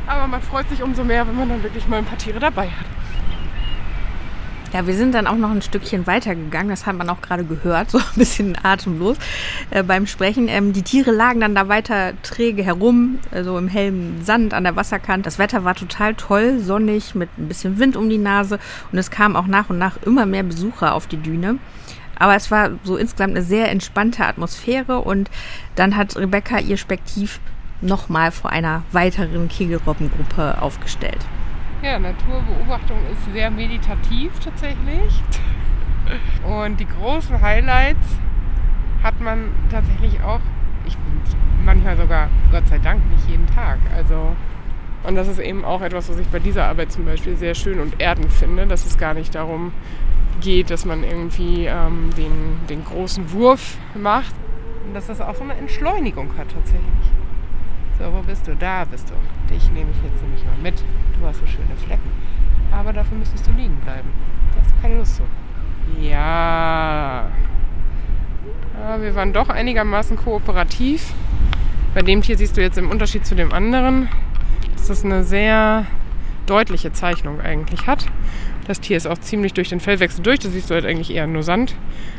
aber 0.07 0.25
man 0.25 0.41
freut 0.41 0.67
sich 0.69 0.81
umso 0.81 1.03
mehr, 1.03 1.27
wenn 1.27 1.35
man 1.35 1.49
dann 1.49 1.61
wirklich 1.61 1.87
mal 1.87 1.97
ein 1.97 2.05
paar 2.05 2.17
Tiere 2.17 2.39
dabei 2.39 2.69
hat. 2.69 2.85
Ja, 4.71 4.85
wir 4.85 4.95
sind 4.95 5.15
dann 5.15 5.25
auch 5.25 5.35
noch 5.35 5.49
ein 5.49 5.63
Stückchen 5.63 6.05
weitergegangen. 6.05 6.69
Das 6.69 6.85
hat 6.85 6.95
man 6.95 7.09
auch 7.09 7.21
gerade 7.21 7.43
gehört, 7.43 7.89
so 7.91 7.97
ein 7.97 8.03
bisschen 8.15 8.55
atemlos 8.61 9.17
äh, 9.71 9.81
beim 9.81 10.05
Sprechen. 10.05 10.47
Ähm, 10.47 10.73
die 10.73 10.83
Tiere 10.83 11.11
lagen 11.11 11.39
dann 11.39 11.55
da 11.55 11.67
weiter 11.67 12.13
träge 12.21 12.63
herum, 12.63 13.17
also 13.31 13.57
im 13.57 13.67
hellen 13.67 14.23
Sand 14.23 14.53
an 14.53 14.63
der 14.63 14.75
Wasserkante. 14.75 15.23
Das 15.23 15.39
Wetter 15.39 15.63
war 15.63 15.73
total 15.73 16.13
toll, 16.13 16.59
sonnig, 16.59 17.15
mit 17.15 17.29
ein 17.39 17.47
bisschen 17.47 17.79
Wind 17.79 17.97
um 17.97 18.09
die 18.09 18.19
Nase. 18.19 18.59
Und 18.91 18.99
es 18.99 19.09
kamen 19.09 19.35
auch 19.35 19.47
nach 19.47 19.71
und 19.71 19.79
nach 19.79 19.97
immer 20.03 20.27
mehr 20.27 20.43
Besucher 20.43 20.93
auf 20.93 21.07
die 21.07 21.17
Düne. 21.17 21.57
Aber 22.19 22.35
es 22.35 22.51
war 22.51 22.71
so 22.83 22.95
insgesamt 22.97 23.35
eine 23.35 23.45
sehr 23.45 23.71
entspannte 23.71 24.25
Atmosphäre. 24.25 24.99
Und 24.99 25.31
dann 25.75 25.95
hat 25.95 26.15
Rebecca 26.15 26.59
ihr 26.59 26.77
Spektiv 26.77 27.39
nochmal 27.81 28.31
vor 28.31 28.51
einer 28.51 28.83
weiteren 28.91 29.47
Kegelrobbengruppe 29.47 30.61
aufgestellt. 30.61 31.25
Ja, 31.81 31.97
Naturbeobachtung 31.97 32.97
ist 33.11 33.33
sehr 33.33 33.49
meditativ 33.49 34.37
tatsächlich. 34.39 35.23
Und 36.45 36.79
die 36.79 36.87
großen 36.87 37.39
Highlights 37.41 38.17
hat 39.01 39.21
man 39.21 39.51
tatsächlich 39.71 40.21
auch, 40.21 40.41
ich 40.85 40.97
manchmal 41.63 41.95
sogar, 41.95 42.29
Gott 42.51 42.67
sei 42.67 42.79
Dank, 42.79 43.01
nicht 43.11 43.29
jeden 43.29 43.47
Tag. 43.47 43.77
Also, 43.95 44.35
und 45.03 45.15
das 45.15 45.29
ist 45.29 45.39
eben 45.39 45.63
auch 45.63 45.81
etwas, 45.81 46.09
was 46.09 46.19
ich 46.19 46.27
bei 46.27 46.39
dieser 46.39 46.65
Arbeit 46.65 46.91
zum 46.91 47.05
Beispiel 47.05 47.37
sehr 47.37 47.55
schön 47.55 47.79
und 47.79 48.01
erdend 48.01 48.33
finde, 48.33 48.67
dass 48.67 48.85
es 48.85 48.97
gar 48.97 49.13
nicht 49.13 49.33
darum 49.35 49.71
geht, 50.41 50.71
dass 50.71 50.83
man 50.83 51.03
irgendwie 51.03 51.65
ähm, 51.65 52.09
den, 52.17 52.57
den 52.69 52.83
großen 52.83 53.31
Wurf 53.31 53.77
macht. 53.93 54.33
Und 54.85 54.93
dass 54.93 55.07
das 55.07 55.21
auch 55.21 55.35
so 55.35 55.43
eine 55.43 55.53
Entschleunigung 55.53 56.29
hat 56.37 56.47
tatsächlich. 56.51 57.08
So, 57.99 58.05
wo 58.13 58.21
bist 58.21 58.47
du? 58.47 58.55
Da 58.55 58.85
bist 58.85 59.09
du. 59.09 59.53
Dich 59.53 59.69
nehme 59.71 59.91
ich 59.91 59.97
jetzt 60.09 60.21
nämlich 60.21 60.43
mal 60.45 60.55
mit. 60.63 60.83
Du 61.19 61.27
hast 61.27 61.41
so 61.41 61.45
schöne 61.45 61.75
Flecken. 61.75 62.09
Aber 62.71 62.93
dafür 62.93 63.17
müsstest 63.17 63.45
du 63.45 63.51
liegen 63.51 63.75
bleiben. 63.81 64.09
Da 64.55 64.61
hast 64.61 64.71
du 64.71 64.81
keine 64.81 64.97
Lust 64.97 65.17
zu. 65.17 65.23
Ja. 65.99 67.29
ja. 68.73 69.01
Wir 69.01 69.15
waren 69.15 69.33
doch 69.33 69.49
einigermaßen 69.49 70.15
kooperativ. 70.15 71.13
Bei 71.93 72.01
dem 72.01 72.21
Tier 72.21 72.37
siehst 72.37 72.55
du 72.55 72.61
jetzt 72.61 72.77
im 72.77 72.89
Unterschied 72.89 73.25
zu 73.25 73.35
dem 73.35 73.51
anderen, 73.51 74.07
dass 74.73 74.87
das 74.87 75.03
eine 75.03 75.25
sehr 75.25 75.85
deutliche 76.45 76.93
Zeichnung 76.93 77.41
eigentlich 77.41 77.85
hat. 77.85 78.05
Das 78.69 78.79
Tier 78.79 78.97
ist 78.97 79.07
auch 79.07 79.17
ziemlich 79.17 79.53
durch 79.55 79.69
den 79.69 79.79
Fellwechsel 79.79 80.21
durch. 80.21 80.37
Da 80.37 80.49
siehst 80.49 80.69
du 80.69 80.75
halt 80.75 80.85
eigentlich 80.85 81.11
eher 81.11 81.25
nur 81.25 81.41
Sand, 81.41 81.73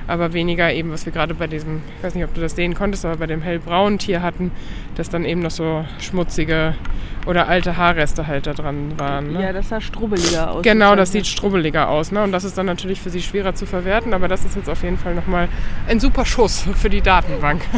aber 0.08 0.32
weniger 0.32 0.72
eben, 0.72 0.90
was 0.90 1.06
wir 1.06 1.12
gerade 1.12 1.32
bei 1.32 1.46
diesem, 1.46 1.80
ich 1.96 2.04
weiß 2.04 2.16
nicht, 2.16 2.24
ob 2.24 2.34
du 2.34 2.40
das 2.40 2.56
sehen 2.56 2.74
konntest, 2.74 3.04
aber 3.04 3.18
bei 3.18 3.28
dem 3.28 3.40
hellbraunen 3.40 4.00
Tier 4.00 4.20
hatten, 4.20 4.50
dass 4.96 5.08
dann 5.08 5.24
eben 5.24 5.42
noch 5.42 5.52
so 5.52 5.84
schmutzige 6.00 6.74
oder 7.24 7.46
alte 7.46 7.76
Haarreste 7.76 8.26
halt 8.26 8.48
da 8.48 8.52
dran 8.52 8.98
waren. 8.98 9.34
Ne? 9.34 9.44
Ja, 9.44 9.52
das 9.52 9.68
sah 9.68 9.80
strubbeliger 9.80 10.50
aus. 10.50 10.64
Genau, 10.64 10.96
das 10.96 11.12
sieht 11.12 11.28
strubbeliger 11.28 11.88
aus. 11.88 12.10
Ne? 12.10 12.20
Und 12.20 12.32
das 12.32 12.42
ist 12.42 12.58
dann 12.58 12.66
natürlich 12.66 13.00
für 13.00 13.10
sie 13.10 13.22
schwerer 13.22 13.54
zu 13.54 13.64
verwerten, 13.64 14.12
aber 14.12 14.26
das 14.26 14.44
ist 14.44 14.56
jetzt 14.56 14.68
auf 14.68 14.82
jeden 14.82 14.98
Fall 14.98 15.14
nochmal 15.14 15.48
ein 15.86 16.00
super 16.00 16.26
Schuss 16.26 16.66
für 16.74 16.90
die 16.90 17.00
Datenbank. 17.00 17.62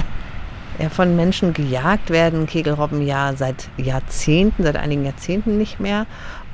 Ja, 0.78 0.88
von 0.88 1.14
Menschen 1.16 1.52
gejagt 1.52 2.08
werden 2.08 2.46
Kegelrobben 2.46 3.06
ja 3.06 3.34
seit 3.36 3.68
Jahrzehnten, 3.76 4.62
seit 4.62 4.76
einigen 4.76 5.04
Jahrzehnten 5.04 5.58
nicht 5.58 5.80
mehr. 5.80 6.06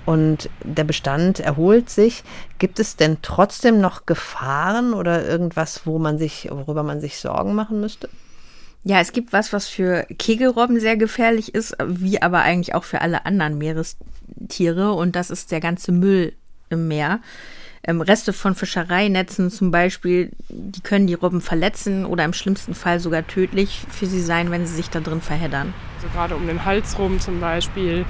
Und 0.08 0.48
der 0.64 0.84
Bestand 0.84 1.38
erholt 1.38 1.90
sich. 1.90 2.24
Gibt 2.58 2.80
es 2.80 2.96
denn 2.96 3.18
trotzdem 3.20 3.78
noch 3.78 4.06
Gefahren 4.06 4.94
oder 4.94 5.28
irgendwas, 5.28 5.82
wo 5.84 5.98
man 5.98 6.16
sich, 6.16 6.48
worüber 6.50 6.82
man 6.82 7.02
sich 7.02 7.18
Sorgen 7.18 7.54
machen 7.54 7.82
müsste? 7.82 8.08
Ja, 8.84 9.00
es 9.00 9.12
gibt 9.12 9.34
was, 9.34 9.52
was 9.52 9.68
für 9.68 10.06
Kegelrobben 10.18 10.80
sehr 10.80 10.96
gefährlich 10.96 11.54
ist, 11.54 11.76
wie 11.84 12.22
aber 12.22 12.40
eigentlich 12.40 12.74
auch 12.74 12.84
für 12.84 13.02
alle 13.02 13.26
anderen 13.26 13.58
Meerestiere. 13.58 14.94
Und 14.94 15.14
das 15.14 15.28
ist 15.28 15.52
der 15.52 15.60
ganze 15.60 15.92
Müll 15.92 16.32
im 16.70 16.88
Meer. 16.88 17.20
Ähm, 17.82 18.00
Reste 18.00 18.32
von 18.32 18.54
Fischereinetzen 18.54 19.50
zum 19.50 19.70
Beispiel, 19.70 20.30
die 20.48 20.80
können 20.80 21.06
die 21.06 21.14
Robben 21.14 21.42
verletzen 21.42 22.06
oder 22.06 22.24
im 22.24 22.32
schlimmsten 22.32 22.74
Fall 22.74 22.98
sogar 22.98 23.26
tödlich 23.26 23.82
für 23.90 24.06
sie 24.06 24.22
sein, 24.22 24.50
wenn 24.50 24.66
sie 24.66 24.74
sich 24.74 24.88
da 24.88 25.00
drin 25.00 25.20
verheddern. 25.20 25.74
Also 25.96 26.08
gerade 26.14 26.34
um 26.34 26.46
den 26.46 26.64
Hals 26.64 26.98
rum 26.98 27.20
zum 27.20 27.40
Beispiel 27.40 28.06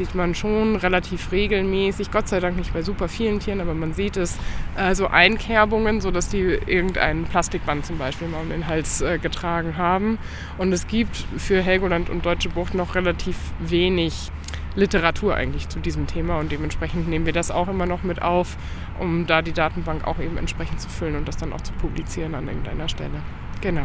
sieht 0.00 0.14
man 0.14 0.34
schon 0.34 0.76
relativ 0.76 1.30
regelmäßig, 1.30 2.10
Gott 2.10 2.26
sei 2.26 2.40
Dank 2.40 2.56
nicht 2.56 2.72
bei 2.72 2.80
super 2.80 3.06
vielen 3.06 3.38
Tieren, 3.38 3.60
aber 3.60 3.74
man 3.74 3.92
sieht 3.92 4.16
es, 4.16 4.38
äh, 4.78 4.94
so 4.94 5.08
Einkerbungen, 5.08 6.00
sodass 6.00 6.30
die 6.30 6.40
irgendein 6.40 7.24
Plastikband 7.24 7.84
zum 7.84 7.98
Beispiel 7.98 8.26
mal 8.26 8.40
um 8.40 8.48
den 8.48 8.66
Hals 8.66 9.02
äh, 9.02 9.18
getragen 9.18 9.76
haben. 9.76 10.18
Und 10.56 10.72
es 10.72 10.86
gibt 10.86 11.26
für 11.36 11.60
Helgoland 11.60 12.08
und 12.08 12.24
Deutsche 12.24 12.48
Bucht 12.48 12.72
noch 12.72 12.94
relativ 12.94 13.36
wenig 13.58 14.32
Literatur 14.74 15.34
eigentlich 15.34 15.68
zu 15.68 15.80
diesem 15.80 16.06
Thema 16.06 16.38
und 16.38 16.50
dementsprechend 16.50 17.06
nehmen 17.06 17.26
wir 17.26 17.34
das 17.34 17.50
auch 17.50 17.68
immer 17.68 17.84
noch 17.84 18.02
mit 18.02 18.22
auf, 18.22 18.56
um 18.98 19.26
da 19.26 19.42
die 19.42 19.52
Datenbank 19.52 20.06
auch 20.06 20.18
eben 20.18 20.38
entsprechend 20.38 20.80
zu 20.80 20.88
füllen 20.88 21.16
und 21.16 21.28
das 21.28 21.36
dann 21.36 21.52
auch 21.52 21.60
zu 21.60 21.74
publizieren 21.74 22.34
an 22.34 22.48
irgendeiner 22.48 22.88
Stelle. 22.88 23.20
Genau. 23.60 23.84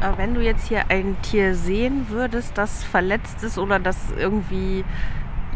Aber 0.00 0.18
wenn 0.18 0.34
du 0.34 0.40
jetzt 0.40 0.68
hier 0.68 0.84
ein 0.90 1.16
Tier 1.22 1.54
sehen 1.54 2.06
würdest, 2.08 2.56
das 2.56 2.84
verletzt 2.84 3.42
ist 3.42 3.58
oder 3.58 3.78
das 3.78 3.96
irgendwie 4.18 4.84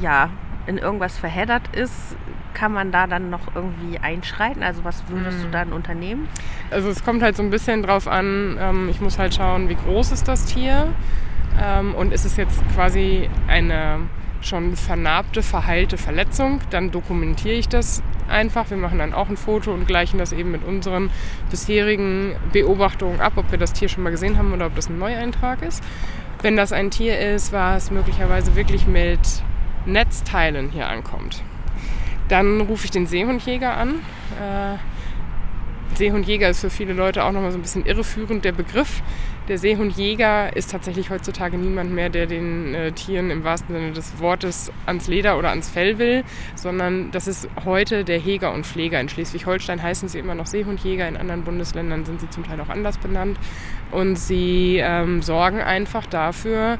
ja 0.00 0.28
in 0.66 0.78
irgendwas 0.78 1.16
verheddert 1.18 1.74
ist, 1.74 2.16
kann 2.54 2.72
man 2.72 2.92
da 2.92 3.06
dann 3.06 3.30
noch 3.30 3.54
irgendwie 3.54 3.98
einschreiten? 3.98 4.62
Also 4.62 4.84
was 4.84 5.02
würdest 5.08 5.40
du 5.40 5.44
Hm. 5.46 5.52
dann 5.52 5.72
unternehmen? 5.72 6.28
Also 6.70 6.88
es 6.88 7.04
kommt 7.04 7.22
halt 7.22 7.36
so 7.36 7.42
ein 7.42 7.50
bisschen 7.50 7.82
drauf 7.82 8.06
an, 8.06 8.56
ähm, 8.60 8.88
ich 8.88 9.00
muss 9.00 9.18
halt 9.18 9.34
schauen, 9.34 9.68
wie 9.68 9.74
groß 9.74 10.12
ist 10.12 10.28
das 10.28 10.44
Tier 10.46 10.88
ähm, 11.62 11.94
und 11.94 12.12
ist 12.12 12.24
es 12.24 12.36
jetzt 12.36 12.62
quasi 12.74 13.28
eine 13.48 13.98
schon 14.40 14.76
vernarbte, 14.76 15.42
verheilte 15.42 15.96
Verletzung, 15.96 16.60
dann 16.70 16.90
dokumentiere 16.90 17.54
ich 17.54 17.68
das 17.68 18.02
einfach. 18.28 18.70
Wir 18.70 18.76
machen 18.76 18.98
dann 18.98 19.12
auch 19.12 19.28
ein 19.28 19.36
Foto 19.36 19.72
und 19.72 19.86
gleichen 19.86 20.18
das 20.18 20.32
eben 20.32 20.50
mit 20.50 20.64
unseren 20.64 21.10
bisherigen 21.50 22.36
Beobachtungen 22.52 23.20
ab, 23.20 23.34
ob 23.36 23.50
wir 23.50 23.58
das 23.58 23.72
Tier 23.72 23.88
schon 23.88 24.02
mal 24.02 24.10
gesehen 24.10 24.38
haben 24.38 24.52
oder 24.52 24.66
ob 24.66 24.74
das 24.74 24.88
ein 24.88 24.98
Neueintrag 24.98 25.62
ist. 25.62 25.82
Wenn 26.42 26.56
das 26.56 26.72
ein 26.72 26.90
Tier 26.90 27.18
ist, 27.18 27.52
was 27.52 27.90
möglicherweise 27.90 28.54
wirklich 28.56 28.86
mit 28.86 29.20
Netzteilen 29.86 30.70
hier 30.70 30.88
ankommt, 30.88 31.42
dann 32.28 32.60
rufe 32.60 32.84
ich 32.84 32.90
den 32.90 33.06
Seehundjäger 33.06 33.76
an. 33.76 33.96
Äh, 34.40 34.76
Seehundjäger 35.96 36.48
ist 36.48 36.60
für 36.60 36.70
viele 36.70 36.92
Leute 36.92 37.24
auch 37.24 37.32
nochmal 37.32 37.52
so 37.52 37.58
ein 37.58 37.62
bisschen 37.62 37.86
irreführend, 37.86 38.44
der 38.44 38.52
Begriff. 38.52 39.02
Der 39.46 39.58
Seehundjäger 39.58 40.56
ist 40.56 40.70
tatsächlich 40.70 41.10
heutzutage 41.10 41.58
niemand 41.58 41.92
mehr, 41.92 42.08
der 42.08 42.24
den 42.24 42.74
äh, 42.74 42.92
Tieren 42.92 43.30
im 43.30 43.44
wahrsten 43.44 43.74
Sinne 43.74 43.92
des 43.92 44.18
Wortes 44.18 44.72
ans 44.86 45.06
Leder 45.06 45.36
oder 45.38 45.50
ans 45.50 45.68
Fell 45.68 45.98
will, 45.98 46.24
sondern 46.54 47.10
das 47.10 47.28
ist 47.28 47.46
heute 47.66 48.04
der 48.04 48.16
Jäger 48.16 48.54
und 48.54 48.64
Pfleger. 48.64 48.98
In 48.98 49.10
Schleswig-Holstein 49.10 49.82
heißen 49.82 50.08
sie 50.08 50.18
immer 50.18 50.34
noch 50.34 50.46
Seehundjäger, 50.46 51.06
in 51.06 51.18
anderen 51.18 51.44
Bundesländern 51.44 52.06
sind 52.06 52.22
sie 52.22 52.30
zum 52.30 52.44
Teil 52.44 52.58
auch 52.62 52.70
anders 52.70 52.96
benannt. 52.96 53.38
Und 53.90 54.16
sie 54.16 54.78
ähm, 54.82 55.20
sorgen 55.20 55.60
einfach 55.60 56.06
dafür, 56.06 56.78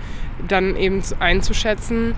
dann 0.49 0.75
eben 0.75 1.03
einzuschätzen, 1.21 2.15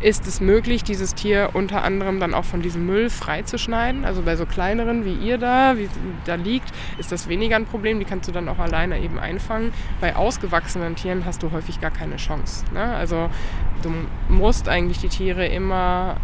ist 0.00 0.26
es 0.26 0.40
möglich, 0.40 0.84
dieses 0.84 1.14
Tier 1.14 1.50
unter 1.54 1.82
anderem 1.82 2.20
dann 2.20 2.34
auch 2.34 2.44
von 2.44 2.62
diesem 2.62 2.86
Müll 2.86 3.10
freizuschneiden. 3.10 4.04
Also 4.04 4.22
bei 4.22 4.36
so 4.36 4.46
kleineren 4.46 5.04
wie 5.04 5.14
ihr 5.14 5.38
da, 5.38 5.76
wie 5.76 5.88
da 6.24 6.36
liegt, 6.36 6.72
ist 6.98 7.12
das 7.12 7.28
weniger 7.28 7.56
ein 7.56 7.66
Problem. 7.66 7.98
Die 7.98 8.04
kannst 8.04 8.28
du 8.28 8.32
dann 8.32 8.48
auch 8.48 8.58
alleine 8.58 9.00
eben 9.00 9.18
einfangen. 9.18 9.72
Bei 10.00 10.16
ausgewachsenen 10.16 10.96
Tieren 10.96 11.24
hast 11.24 11.42
du 11.42 11.50
häufig 11.50 11.80
gar 11.80 11.90
keine 11.90 12.16
Chance. 12.16 12.64
Ne? 12.72 12.82
Also 12.82 13.28
du 13.82 13.92
musst 14.28 14.68
eigentlich 14.68 14.98
die 14.98 15.08
Tiere 15.08 15.46
immer 15.46 16.16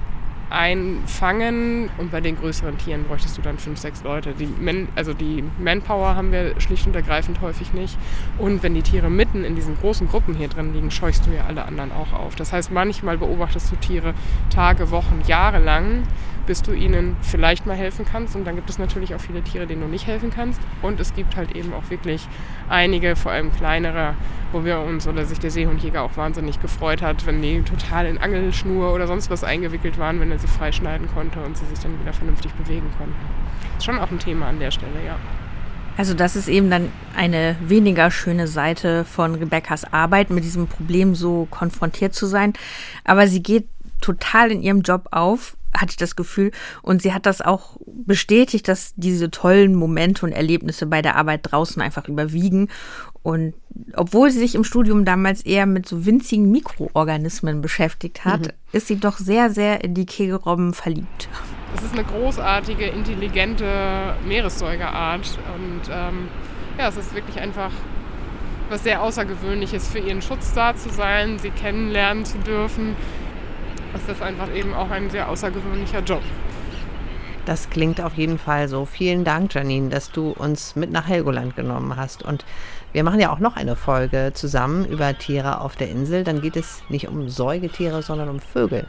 einfangen 0.55 1.91
und 1.99 2.11
bei 2.13 2.21
den 2.21 2.37
größeren 2.39 2.79
Tieren 2.79 3.05
bräuchtest 3.05 3.37
du 3.37 3.43
dann 3.43 3.59
fünf, 3.59 3.79
sechs 3.79 4.03
Leute. 4.05 4.33
Die 4.39 4.47
Man 4.47 4.89
also 4.95 5.13
die 5.13 5.43
Manpower 5.59 6.15
haben 6.15 6.31
wir 6.33 6.59
schlicht 6.61 6.87
und 6.87 6.95
ergreifend 6.95 7.41
häufig 7.41 7.73
nicht. 7.73 7.99
Und 8.39 8.63
wenn 8.63 8.75
die 8.75 8.83
Tiere 8.83 9.11
mitten 9.11 9.45
in 9.45 9.57
diesen 9.57 9.77
großen 9.77 10.09
Gruppen 10.09 10.35
hier 10.35 10.49
drin 10.49 10.73
liegen, 10.73 10.91
scheuchst 10.91 11.27
du 11.27 11.33
ja 11.33 11.45
alle 11.47 11.65
anderen 11.65 11.91
auch 11.93 12.13
auf. 12.13 12.37
Das 12.37 12.53
heißt, 12.53 12.71
manchmal 12.71 13.19
beobachtest 13.19 13.73
du 13.73 13.77
Tiere 13.77 14.15
Tage, 14.51 14.91
Wochen, 14.91 15.23
Jahre 15.27 15.59
lang, 15.59 16.05
bis 16.47 16.63
du 16.63 16.73
ihnen 16.73 17.17
vielleicht 17.23 17.67
mal 17.67 17.77
helfen 17.77 18.05
kannst. 18.05 18.37
Und 18.37 18.45
dann 18.45 18.57
gibt 18.57 18.71
es 18.71 18.79
natürlich 18.79 19.15
auch 19.15 19.21
viele 19.21 19.43
Tiere, 19.43 19.67
denen 19.67 19.83
du 19.83 19.89
nicht 19.89 20.07
helfen 20.07 20.31
kannst. 20.31 20.61
Und 20.83 21.01
es 21.01 21.15
gibt 21.15 21.37
halt 21.37 21.55
eben 21.57 21.73
auch 21.73 21.91
wirklich 21.91 22.27
einige, 22.69 23.17
vor 23.17 23.33
allem 23.33 23.53
kleinere, 23.53 24.15
wo 24.53 24.65
wir 24.65 24.81
uns 24.81 25.09
oder 25.09 25.25
sich 25.25 25.41
der 25.41 25.51
Seehundjäger 25.51 26.03
auch 26.03 26.17
wahnsinnig 26.17 26.61
gefreut 26.61 27.03
hat, 27.03 27.27
wenn 27.27 27.43
die 27.43 27.63
total 27.63 28.07
in 28.07 28.19
Angelschnur 28.19 28.93
oder 28.93 29.07
sonst 29.07 29.31
was 29.31 29.45
eingewickelt 29.45 29.99
waren, 29.99 30.21
wenn 30.21 30.31
er 30.31 30.39
sie 30.39 30.47
freischneiden 30.47 31.09
konnte 31.13 31.41
und 31.41 31.57
sie 31.57 31.67
sich 31.67 31.79
dann 31.81 32.01
wieder 32.01 32.13
vernünftig 32.13 32.53
bewegen 32.53 32.91
konnten. 32.99 33.15
Ist 33.77 33.85
schon 33.85 33.99
auch 33.99 34.11
ein 34.11 34.19
Thema 34.19 34.49
an 34.49 34.59
der 34.61 34.71
Stelle, 34.71 35.05
ja. 35.05 35.17
Also 35.97 36.15
das 36.15 36.35
ist 36.35 36.49
eben 36.49 36.71
dann 36.71 36.91
eine 37.17 37.57
weniger 37.61 38.11
schöne 38.11 38.49
Seite 38.49 39.05
von 39.05 39.35
Rebekkas 39.37 39.85
Arbeit, 39.93 40.31
mit 40.31 40.43
diesem 40.43 40.67
Problem 40.67 41.15
so 41.15 41.47
konfrontiert 41.51 42.15
zu 42.15 42.27
sein. 42.27 42.53
Aber 43.05 43.29
sie 43.29 43.43
geht 43.43 43.69
total 44.01 44.51
in 44.51 44.63
ihrem 44.63 44.83
Job 44.83 45.09
auf, 45.13 45.57
hatte 45.77 45.91
ich 45.91 45.97
das 45.97 46.17
Gefühl. 46.17 46.51
Und 46.83 47.03
sie 47.03 47.13
hat 47.13 47.27
das 47.27 47.41
auch 47.41 47.77
bestätigt, 47.87 48.69
dass 48.69 48.93
diese 48.97 49.31
tollen 49.31 49.75
Momente 49.75 50.25
und 50.25 50.33
Erlebnisse 50.33 50.87
bei 50.87 51.03
der 51.03 51.17
Arbeit 51.17 51.41
draußen 51.43 51.81
einfach 51.83 52.09
überwiegen. 52.09 52.69
Und 53.23 53.55
obwohl 53.95 54.31
sie 54.31 54.39
sich 54.39 54.55
im 54.55 54.65
Studium 54.65 55.05
damals 55.05 55.43
eher 55.43 55.67
mit 55.67 55.89
so 55.89 56.05
winzigen 56.07 56.51
Mikroorganismen 56.51 57.61
beschäftigt 57.63 58.25
hat, 58.25 58.41
Mhm. 58.41 58.51
ist 58.73 58.87
sie 58.89 58.97
doch 58.97 59.19
sehr, 59.19 59.51
sehr 59.51 59.83
in 59.83 59.95
die 59.95 60.07
Kegelrobben 60.07 60.75
verliebt. 60.75 61.29
Es 61.77 61.83
ist 61.83 61.93
eine 61.95 62.05
großartige, 62.05 62.85
intelligente 62.87 64.15
Meeressäugerart 64.29 65.39
und 65.57 65.81
ähm, 65.91 66.29
ja, 66.79 66.89
es 66.89 66.97
ist 66.97 67.15
wirklich 67.15 67.39
einfach 67.41 67.71
was 68.69 68.83
sehr 68.83 69.03
Außergewöhnliches 69.03 69.89
für 69.89 69.99
ihren 69.99 70.23
Schutz 70.23 70.53
da 70.55 70.75
zu 70.77 70.89
sein, 70.91 71.39
sie 71.39 71.51
kennenlernen 71.51 72.25
zu 72.25 72.39
dürfen. 72.39 72.95
Ist 73.95 74.09
das 74.09 74.23
einfach 74.23 74.53
eben 74.55 74.75
auch 74.75 74.91
ein 74.91 75.11
sehr 75.11 75.29
außergewöhnlicher 75.29 76.01
Job. 76.01 76.23
Das 77.45 77.69
klingt 77.69 78.01
auf 78.01 78.15
jeden 78.15 78.39
Fall 78.39 78.69
so. 78.69 78.87
Vielen 78.87 79.25
Dank, 79.25 79.55
Janine, 79.55 79.91
dass 79.91 80.11
du 80.11 80.31
uns 80.31 80.77
mit 80.77 80.91
nach 80.91 81.07
Helgoland 81.07 81.57
genommen 81.57 81.97
hast. 81.97 82.23
Und 82.23 82.45
wir 82.93 83.05
machen 83.05 83.21
ja 83.21 83.31
auch 83.31 83.39
noch 83.39 83.57
eine 83.57 83.77
Folge 83.77 84.33
zusammen 84.35 84.87
über 84.87 85.17
Tiere 85.19 85.61
auf 85.61 85.77
der 85.77 85.91
Insel. 85.91 86.25
Dann 86.25 86.41
geht 86.41 86.57
es 86.57 86.83
nicht 86.89 87.09
um 87.09 87.29
Säugetiere, 87.29 88.03
sondern 88.03 88.31
um 88.31 88.41
Vögel. 88.41 88.87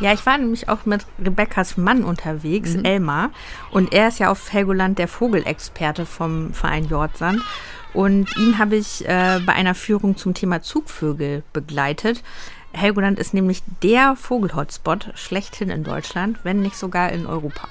Ja, 0.00 0.12
ich 0.12 0.24
war 0.26 0.38
nämlich 0.38 0.68
auch 0.68 0.86
mit 0.86 1.06
Rebekkas 1.18 1.76
Mann 1.76 2.04
unterwegs, 2.04 2.76
Elmar. 2.76 3.30
Und 3.72 3.92
er 3.92 4.08
ist 4.08 4.20
ja 4.20 4.30
auf 4.30 4.52
Helgoland 4.52 4.98
der 4.98 5.08
Vogelexperte 5.08 6.06
vom 6.06 6.52
Verein 6.52 6.86
Jordsand. 6.88 7.42
Und 7.94 8.36
ihn 8.36 8.58
habe 8.58 8.76
ich 8.76 9.08
äh, 9.08 9.40
bei 9.44 9.54
einer 9.54 9.74
Führung 9.74 10.16
zum 10.16 10.34
Thema 10.34 10.62
Zugvögel 10.62 11.42
begleitet. 11.52 12.22
Helgoland 12.72 13.18
ist 13.18 13.34
nämlich 13.34 13.62
der 13.82 14.16
Vogelhotspot 14.16 15.10
schlechthin 15.14 15.70
in 15.70 15.84
Deutschland, 15.84 16.38
wenn 16.44 16.60
nicht 16.60 16.76
sogar 16.76 17.10
in 17.10 17.26
Europa. 17.26 17.68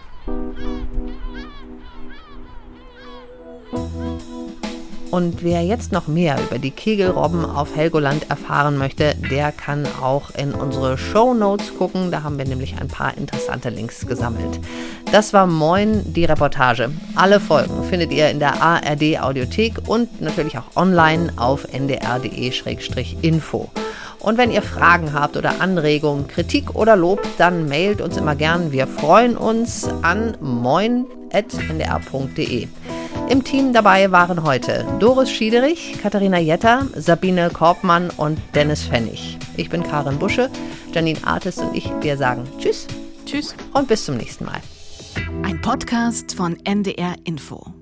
Und 5.10 5.42
wer 5.42 5.64
jetzt 5.64 5.92
noch 5.94 6.08
mehr 6.08 6.38
über 6.40 6.60
die 6.60 6.72
Kegelrobben 6.72 7.46
auf 7.46 7.76
Helgoland 7.76 8.30
erfahren 8.30 8.78
möchte, 8.78 9.16
der 9.32 9.52
kann 9.54 9.88
auch 10.02 10.32
in 10.32 10.54
unsere 10.54 10.98
Show 10.98 11.34
Notes 11.34 11.78
gucken. 11.78 12.12
Da 12.12 12.24
haben 12.24 12.38
wir 12.38 12.46
nämlich 12.46 12.76
ein 12.80 12.90
paar 12.90 13.16
interessante 13.18 13.70
Links 13.70 14.06
gesammelt. 14.06 14.60
Das 15.12 15.32
war 15.32 15.48
Moin, 15.48 16.14
die 16.14 16.26
Reportage. 16.26 16.92
Alle 17.16 17.40
Folgen 17.40 17.86
findet 17.86 18.12
ihr 18.12 18.30
in 18.30 18.40
der 18.40 18.62
ARD 18.62 19.22
Audiothek 19.22 19.88
und 19.88 20.22
natürlich 20.22 20.58
auch 20.58 20.76
online 20.76 21.32
auf 21.38 21.66
ndr.de-info. 21.72 23.70
Und 24.20 24.38
wenn 24.38 24.52
ihr 24.52 24.62
Fragen 24.62 25.14
habt 25.14 25.38
oder 25.38 25.62
Anregungen, 25.62 26.28
Kritik 26.28 26.76
oder 26.76 26.98
Lob, 26.98 27.26
dann 27.38 27.70
mailt 27.70 28.02
uns 28.02 28.18
immer 28.18 28.36
gern. 28.36 28.74
Wir 28.74 28.88
freuen 28.88 29.38
uns 29.38 29.88
an 30.02 30.36
moin.ndr.de. 30.42 31.08
Im 33.30 33.44
Team 33.44 33.74
dabei 33.74 34.10
waren 34.12 34.44
heute 34.44 34.86
Doris 35.00 35.30
Schiederich, 35.30 36.00
Katharina 36.02 36.40
Jetter, 36.40 36.88
Sabine 36.96 37.50
Korbmann 37.50 38.10
und 38.16 38.40
Dennis 38.56 38.84
Pfennig. 38.84 39.38
Ich 39.58 39.70
bin 39.70 39.84
Karin 39.84 40.18
Busche, 40.18 40.50
Janine 40.94 41.20
Artist 41.26 41.60
und 41.60 41.76
ich, 41.76 41.92
wir 42.02 42.18
sagen 42.18 42.48
Tschüss 42.58 42.88
Tschüss. 43.26 43.54
und 43.74 43.90
bis 43.90 44.06
zum 44.06 44.16
nächsten 44.16 44.46
Mal. 44.46 44.62
Ein 45.44 45.60
Podcast 45.62 46.36
von 46.36 46.58
NDR 46.64 47.16
Info. 47.26 47.77